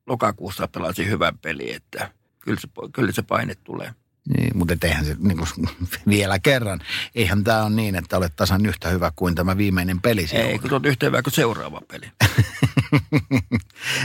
lokakuussa 0.07 0.69
pelasin 0.69 1.09
hyvän 1.09 1.39
peli, 1.39 1.73
että 1.73 2.11
kyllä 2.41 2.61
se, 2.61 2.69
kyllä 2.93 3.13
se 3.13 3.23
paine 3.23 3.55
tulee. 3.55 3.95
Niin, 4.35 4.59
mutta 4.59 4.75
eihän 4.83 5.05
se 5.05 5.17
niin 5.19 5.37
kuin, 5.39 5.49
vielä 6.09 6.39
kerran, 6.39 6.81
eihän 7.15 7.45
tämä 7.45 7.63
ole 7.63 7.71
niin, 7.71 7.95
että 7.95 8.17
olet 8.17 8.37
tasan 8.37 8.67
yhtä 8.67 8.89
hyvä 8.89 9.13
kuin 9.17 9.35
tämä 9.35 9.57
viimeinen 9.57 10.01
peli. 10.01 10.27
sinulla. 10.27 10.49
Ei, 10.49 10.59
kun 10.59 10.73
olet 10.73 10.87
yhtä 10.87 11.07
hyvä 11.07 11.23
kuin 11.23 11.35
seuraava 11.35 11.81
peli. 11.89 12.11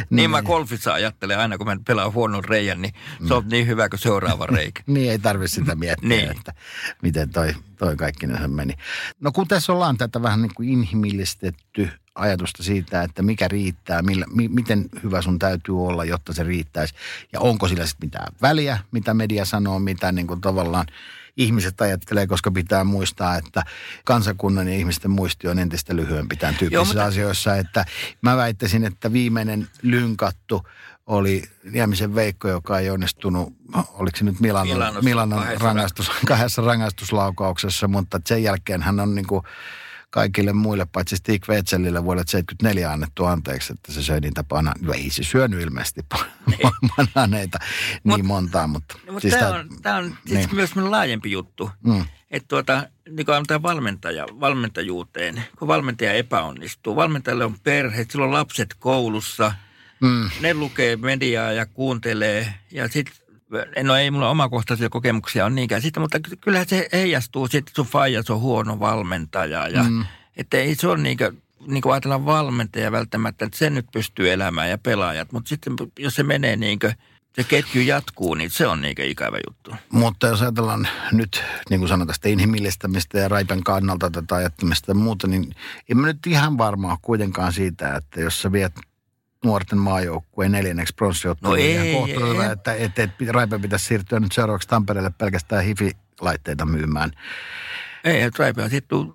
niin 0.09 0.29
mä 0.29 0.41
golfissa 0.41 0.93
ajattelen 0.93 1.39
aina, 1.39 1.57
kun 1.57 1.67
mä 1.67 1.77
pelaan 1.87 2.13
huonon 2.13 2.45
reijän, 2.45 2.81
niin 2.81 2.93
se 3.27 3.33
on 3.33 3.47
niin 3.49 3.67
hyvä 3.67 3.89
kuin 3.89 3.99
seuraava 3.99 4.45
reikä. 4.45 4.83
Niin, 4.91 5.11
ei 5.11 5.19
tarvitse 5.19 5.55
sitä 5.55 5.75
miettiä, 5.75 6.09
Niin. 6.09 6.31
että 6.31 6.53
miten 7.01 7.29
toi, 7.29 7.55
toi 7.77 7.95
kaikki 7.95 8.27
meni. 8.47 8.73
No 9.19 9.31
kun 9.31 9.47
tässä 9.47 9.73
ollaan 9.73 9.97
tätä 9.97 10.21
vähän 10.21 10.41
niin 10.41 10.53
kuin 10.55 10.69
inhimillistetty 10.69 11.89
ajatusta 12.15 12.63
siitä, 12.63 13.03
että 13.03 13.21
mikä 13.21 13.47
riittää, 13.47 14.01
millä, 14.01 14.25
mi, 14.35 14.47
miten 14.47 14.85
hyvä 15.03 15.21
sun 15.21 15.39
täytyy 15.39 15.85
olla, 15.85 16.05
jotta 16.05 16.33
se 16.33 16.43
riittäisi. 16.43 16.93
Ja 17.33 17.39
onko 17.39 17.67
sillä 17.67 17.85
sitten 17.85 18.07
mitään 18.07 18.33
väliä, 18.41 18.79
mitä 18.91 19.13
media 19.13 19.45
sanoo, 19.45 19.79
mitä 19.79 20.11
niin 20.11 20.27
kuin 20.27 20.41
tavallaan 20.41 20.85
ihmiset 21.37 21.81
ajattelee, 21.81 22.27
koska 22.27 22.51
pitää 22.51 22.83
muistaa, 22.83 23.35
että 23.35 23.63
kansakunnan 24.05 24.67
ja 24.67 24.73
ihmisten 24.73 25.11
muisti 25.11 25.47
on 25.47 25.59
entistä 25.59 25.95
lyhyempi 25.95 26.35
tämän 26.35 26.55
tyyppisissä 26.55 26.75
Joo, 26.75 26.85
mutta- 26.85 27.05
asioissa. 27.05 27.55
Että 27.55 27.85
mä 28.21 28.37
väittäisin, 28.37 28.83
että 28.83 29.13
viimeinen 29.13 29.67
lynkattu 29.81 30.67
oli 31.07 31.43
Niemisen 31.71 32.15
Veikko, 32.15 32.47
joka 32.47 32.79
ei 32.79 32.89
onnistunut, 32.89 33.53
oliko 33.93 34.17
se 34.17 34.23
nyt 34.23 34.39
Milanon, 34.39 34.93
Milanon 35.03 35.39
kahdessa 35.39 35.65
rangaistus, 35.65 36.11
kahdessa 36.27 36.61
rangaistuslaukauksessa, 36.61 37.87
mutta 37.87 38.21
sen 38.25 38.43
jälkeen 38.43 38.81
hän 38.81 38.99
on 38.99 39.15
niin 39.15 39.27
kuin 39.27 39.43
kaikille 40.11 40.53
muille, 40.53 40.87
paitsi 40.91 41.17
Stig 41.17 41.49
Wetzelille 41.49 42.03
vuodet 42.03 42.29
74 42.29 42.91
annettu 42.91 43.25
anteeksi, 43.25 43.73
että 43.73 43.91
se 43.91 44.03
söi 44.03 44.19
niitä 44.19 44.43
bana- 44.43 44.81
no 44.81 44.93
ei 44.93 45.09
se 45.09 45.23
syönyt 45.23 45.61
ilmeisesti 45.61 46.01
bananeita 46.97 47.59
niin 48.03 48.19
Mut- 48.19 48.27
montaa, 48.27 48.67
mutta... 48.67 48.97
No, 49.07 49.13
mutta 49.13 49.29
tämä 49.29 49.55
on, 49.55 49.69
tää 49.81 49.97
on 49.97 50.17
siis 50.25 50.47
niin. 50.47 50.55
myös 50.55 50.75
laajempi 50.75 51.31
juttu. 51.31 51.69
Mm. 51.85 52.05
Että 52.31 52.47
tuota, 52.47 52.87
niin 53.09 53.25
kuin 53.25 53.35
antaa 53.35 53.61
valmentaja, 53.61 54.25
valmentajuuteen, 54.39 55.43
kun 55.59 55.67
valmentaja 55.67 56.13
epäonnistuu. 56.13 56.95
Valmentajalle 56.95 57.45
on 57.45 57.59
perhe, 57.59 58.05
sillä 58.09 58.25
on 58.25 58.33
lapset 58.33 58.75
koulussa. 58.79 59.53
Mm. 60.01 60.29
Ne 60.41 60.53
lukee 60.53 60.95
mediaa 60.95 61.51
ja 61.51 61.65
kuuntelee. 61.65 62.53
Ja 62.71 62.87
sitten, 62.87 63.21
no 63.83 63.95
ei 63.95 64.11
mulla 64.11 64.29
omakohtaisia 64.29 64.89
kokemuksia 64.89 65.45
on 65.45 65.55
niinkään 65.55 65.81
siitä, 65.81 65.99
mutta 65.99 66.19
ky- 66.19 66.35
kyllähän 66.35 66.67
se 66.67 66.89
heijastuu 66.93 67.47
sitten, 67.47 67.59
että 67.59 67.71
sun 67.75 67.85
faijas 67.85 68.29
on 68.29 68.39
huono 68.39 68.79
valmentaja. 68.79 69.67
Ja, 69.67 69.83
mm. 69.83 70.05
Että 70.37 70.57
ei 70.57 70.75
se 70.75 70.87
ole 70.87 70.97
niin 70.97 71.17
kuin, 71.17 71.41
niin 71.67 71.81
kuin 71.81 71.93
ajatellaan 71.93 72.25
valmentaja 72.25 72.91
välttämättä, 72.91 73.45
että 73.45 73.57
sen 73.57 73.73
nyt 73.73 73.85
pystyy 73.91 74.31
elämään 74.31 74.69
ja 74.69 74.77
pelaajat. 74.77 75.31
Mutta 75.31 75.49
sitten 75.49 75.73
jos 75.99 76.15
se 76.15 76.23
menee 76.23 76.55
niin 76.55 76.79
kuin, 76.79 76.93
se 77.35 77.43
ketju 77.43 77.81
jatkuu, 77.81 78.33
niin 78.33 78.51
se 78.51 78.67
on 78.67 78.81
niin 78.81 78.95
kuin 78.95 79.09
ikävä 79.09 79.37
juttu. 79.47 79.75
Mutta 79.91 80.27
jos 80.27 80.41
ajatellaan 80.41 80.87
nyt, 81.11 81.43
niin 81.69 81.79
kuin 81.79 81.89
sanotaan, 81.89 82.15
sitä 82.15 82.29
inhimillistämistä 82.29 83.19
ja 83.19 83.27
raipan 83.27 83.63
kannalta 83.63 84.09
tätä 84.09 84.35
ajattamista 84.35 84.91
ja 84.91 84.95
muuta, 84.95 85.27
niin 85.27 85.55
en 85.89 85.97
mä 85.97 86.07
nyt 86.07 86.27
ihan 86.27 86.57
varma 86.57 86.91
ole 86.91 86.97
kuitenkaan 87.01 87.53
siitä, 87.53 87.95
että 87.95 88.21
jos 88.21 88.41
sä 88.41 88.51
viet 88.51 88.73
nuorten 89.45 89.77
maajoukkueen 89.79 90.51
neljänneksi 90.51 90.93
pronssiotteluun, 90.95 91.57
No 91.57 91.63
niin 91.63 91.81
ei, 91.81 92.51
että, 92.51 92.73
että, 92.73 93.03
että 93.03 93.25
Raipe 93.29 93.59
pitäisi 93.59 93.85
siirtyä 93.85 94.19
nyt 94.19 94.31
seuraavaksi 94.31 94.67
Tampereelle 94.67 95.11
pelkästään 95.17 95.63
hifi-laitteita 95.63 96.65
myymään. 96.65 97.11
Ei, 98.03 98.21
että 98.21 98.43
Raipe 98.43 98.63
on 98.63 98.69
sitten 98.69 99.13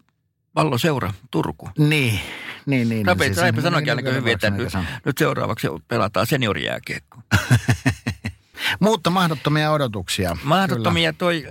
pallo 0.55 0.79
seura 0.79 1.13
Turku. 1.31 1.71
Niin, 1.79 2.21
niin, 2.67 2.89
niin. 2.89 3.07
Raipe, 3.07 3.25
siis- 3.25 3.37
Raipe 3.39 3.57
niin, 3.57 3.63
sanoikin 3.63 3.87
niin, 3.87 3.99
aika 3.99 4.11
niin, 4.11 4.17
hyvin, 4.21 4.33
että 4.33 4.51
nyt, 4.51 4.69
nyt 5.05 5.19
seuraavaksi 5.19 5.69
pelataan 5.89 6.27
seniorijääkiekko. 6.27 7.19
Mutta 8.81 9.11
mahdottomia 9.11 9.71
odotuksia. 9.73 10.37
Mahdottomia 10.43 11.13
toi, 11.13 11.47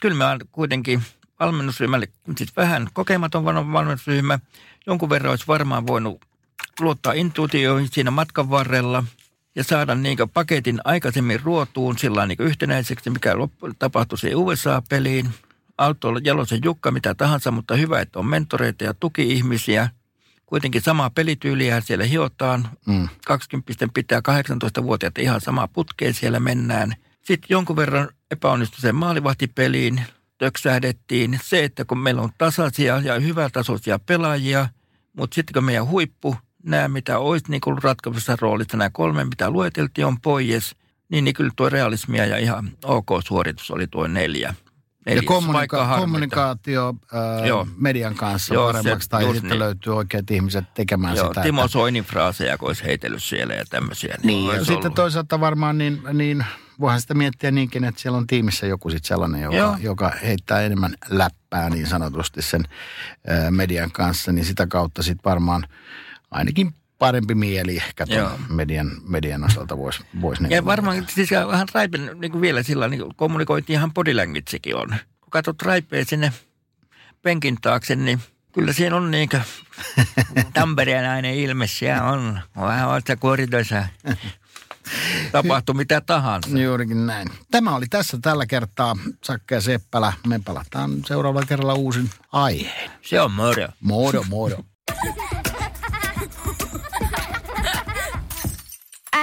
kyllä 0.00 0.16
me 0.16 0.24
on 0.24 0.38
kuitenkin 0.52 1.02
valmennusryhmälle, 1.40 2.06
siis 2.36 2.56
vähän 2.56 2.88
kokematon 2.92 3.44
val- 3.44 3.72
valmennusryhmä, 3.72 4.38
jonkun 4.86 5.10
verran 5.10 5.30
olisi 5.30 5.46
varmaan 5.48 5.86
voinut 5.86 6.24
luottaa 6.80 7.12
intuitioihin 7.12 7.88
siinä 7.92 8.10
matkan 8.10 8.50
varrella 8.50 9.04
ja 9.54 9.64
saada 9.64 9.94
niin 9.94 10.18
paketin 10.34 10.80
aikaisemmin 10.84 11.40
ruotuun 11.40 11.98
sillä 11.98 12.26
niin 12.26 12.42
yhtenäiseksi, 12.42 13.10
mikä 13.10 13.38
loppu, 13.38 13.68
tapahtui 13.78 14.18
siihen 14.18 14.38
USA-peliin. 14.38 15.30
Auto 15.78 16.12
Jalosen 16.24 16.60
Jukka, 16.64 16.90
mitä 16.90 17.14
tahansa, 17.14 17.50
mutta 17.50 17.76
hyvä, 17.76 18.00
että 18.00 18.18
on 18.18 18.26
mentoreita 18.26 18.84
ja 18.84 18.94
tuki-ihmisiä. 18.94 19.90
Kuitenkin 20.46 20.82
samaa 20.82 21.10
pelityyliä 21.10 21.80
siellä 21.80 22.04
hiotaan. 22.04 22.68
Mm. 22.86 23.08
20 23.26 23.74
pitää 23.94 24.20
18-vuotiaat 24.28 25.18
ihan 25.18 25.40
samaa 25.40 25.68
putkeen 25.68 26.14
siellä 26.14 26.40
mennään. 26.40 26.94
Sitten 27.22 27.46
jonkun 27.50 27.76
verran 27.76 28.08
epäonnistui 28.30 28.80
sen 28.80 28.94
maalivahtipeliin, 28.94 30.02
töksähdettiin. 30.38 31.40
Se, 31.42 31.64
että 31.64 31.84
kun 31.84 31.98
meillä 31.98 32.22
on 32.22 32.30
tasaisia 32.38 32.98
ja 33.04 33.20
hyvätasoisia 33.20 33.98
pelaajia, 33.98 34.68
mutta 35.12 35.34
sitten 35.34 35.54
kun 35.54 35.64
meidän 35.64 35.86
huippu, 35.86 36.36
nämä 36.64 36.88
mitä 36.88 37.18
olisi 37.18 37.44
niin 37.48 37.60
ollut 37.66 37.84
ratkaisussa 37.84 38.36
roolissa, 38.40 38.76
nämä 38.76 38.90
kolme 38.90 39.24
mitä 39.24 39.50
lueteltiin 39.50 40.06
on 40.06 40.20
pois, 40.20 40.76
niin, 41.08 41.24
niin 41.24 41.34
kyllä 41.34 41.50
tuo 41.56 41.68
realismia 41.68 42.26
ja 42.26 42.36
ihan 42.38 42.70
ok 42.84 43.06
suoritus 43.24 43.70
oli 43.70 43.86
tuo 43.86 44.06
neljä. 44.06 44.54
Ja 45.06 45.14
Neljäs, 45.14 45.24
vaikka 45.52 45.76
kommunika- 45.76 45.96
kommunikaatio 46.00 46.94
ää, 47.12 47.46
Joo. 47.46 47.66
median 47.76 48.14
kanssa 48.14 48.54
Joo, 48.54 48.66
paremmaksi 48.72 49.04
se- 49.04 49.10
tai 49.10 49.24
sitten 49.24 49.42
niin. 49.50 49.58
löytyy 49.58 49.96
oikeat 49.96 50.30
ihmiset 50.30 50.64
tekemään 50.74 51.16
Joo, 51.16 51.28
sitä. 51.28 51.42
Timo 51.42 51.60
että- 51.60 51.72
Soinin 51.72 52.04
fraaseja, 52.04 52.58
kun 52.58 52.68
olisi 52.68 52.84
heitellyt 52.84 53.22
siellä 53.22 53.54
ja 53.54 53.64
tämmöisiä. 53.70 54.14
Niin, 54.22 54.44
ja 54.44 54.50
olisi 54.50 54.64
sitten 54.64 54.76
ollut. 54.78 54.94
toisaalta 54.94 55.40
varmaan 55.40 55.78
niin, 55.78 56.02
niin 56.12 56.44
voihan 56.80 57.00
sitä 57.00 57.14
miettiä 57.14 57.50
niinkin, 57.50 57.84
että 57.84 58.00
siellä 58.00 58.18
on 58.18 58.26
tiimissä 58.26 58.66
joku 58.66 58.90
sitten 58.90 59.08
sellainen, 59.08 59.42
joka, 59.42 59.56
Joo. 59.56 59.76
joka 59.80 60.12
heittää 60.22 60.60
enemmän 60.62 60.94
läppää 61.08 61.70
niin 61.70 61.86
sanotusti 61.86 62.42
sen 62.42 62.64
ää, 63.28 63.50
median 63.50 63.92
kanssa, 63.92 64.32
niin 64.32 64.44
sitä 64.44 64.66
kautta 64.66 65.02
sitten 65.02 65.24
varmaan 65.30 65.66
ainakin 66.30 66.74
parempi 66.98 67.34
mieli 67.34 67.76
ehkä 67.76 68.06
median, 68.48 68.90
median 69.02 69.44
osalta 69.44 69.78
voisi 69.78 70.04
vois 70.20 70.40
niin 70.40 70.50
Ja 70.50 70.64
varmaan 70.64 71.06
siis 71.08 71.30
vähän 71.30 71.68
Raipen 71.74 72.10
niin 72.20 72.32
kuin 72.32 72.42
vielä 72.42 72.62
sillä 72.62 72.88
niin 72.88 73.14
kommunikointi 73.16 73.72
ihan 73.72 73.94
body 73.94 74.12
on. 74.74 74.88
Kun 75.20 75.30
katsot 75.30 75.62
Raipea 75.62 76.04
sinne 76.04 76.32
penkin 77.22 77.56
taakse, 77.60 77.96
niin 77.96 78.20
kyllä 78.52 78.72
siinä 78.72 78.96
on 78.96 79.10
niin 79.10 79.28
kuin 79.28 79.42
Tampereenainen 80.54 81.34
ilme 81.34 81.66
siellä 81.66 82.04
on. 82.04 82.40
Vähän 82.60 82.88
oot 82.88 83.06
sä 83.06 83.16
koritoissa. 83.16 83.86
Tapahtuu 85.32 85.74
mitä 85.74 86.00
tahansa. 86.00 86.58
Juurikin 86.58 87.06
näin. 87.06 87.28
Tämä 87.50 87.76
oli 87.76 87.86
tässä 87.86 88.18
tällä 88.22 88.46
kertaa. 88.46 88.96
Sakke 89.24 89.54
ja 89.54 89.60
Seppälä. 89.60 90.12
Me 90.26 90.40
palataan 90.44 90.90
seuraavalla 91.06 91.46
kerralla 91.46 91.74
uusin 91.74 92.10
aiheen. 92.32 92.90
Se 93.02 93.20
on 93.20 93.32
moro. 93.32 93.68
Modo, 93.80 94.24
modo. 94.28 94.64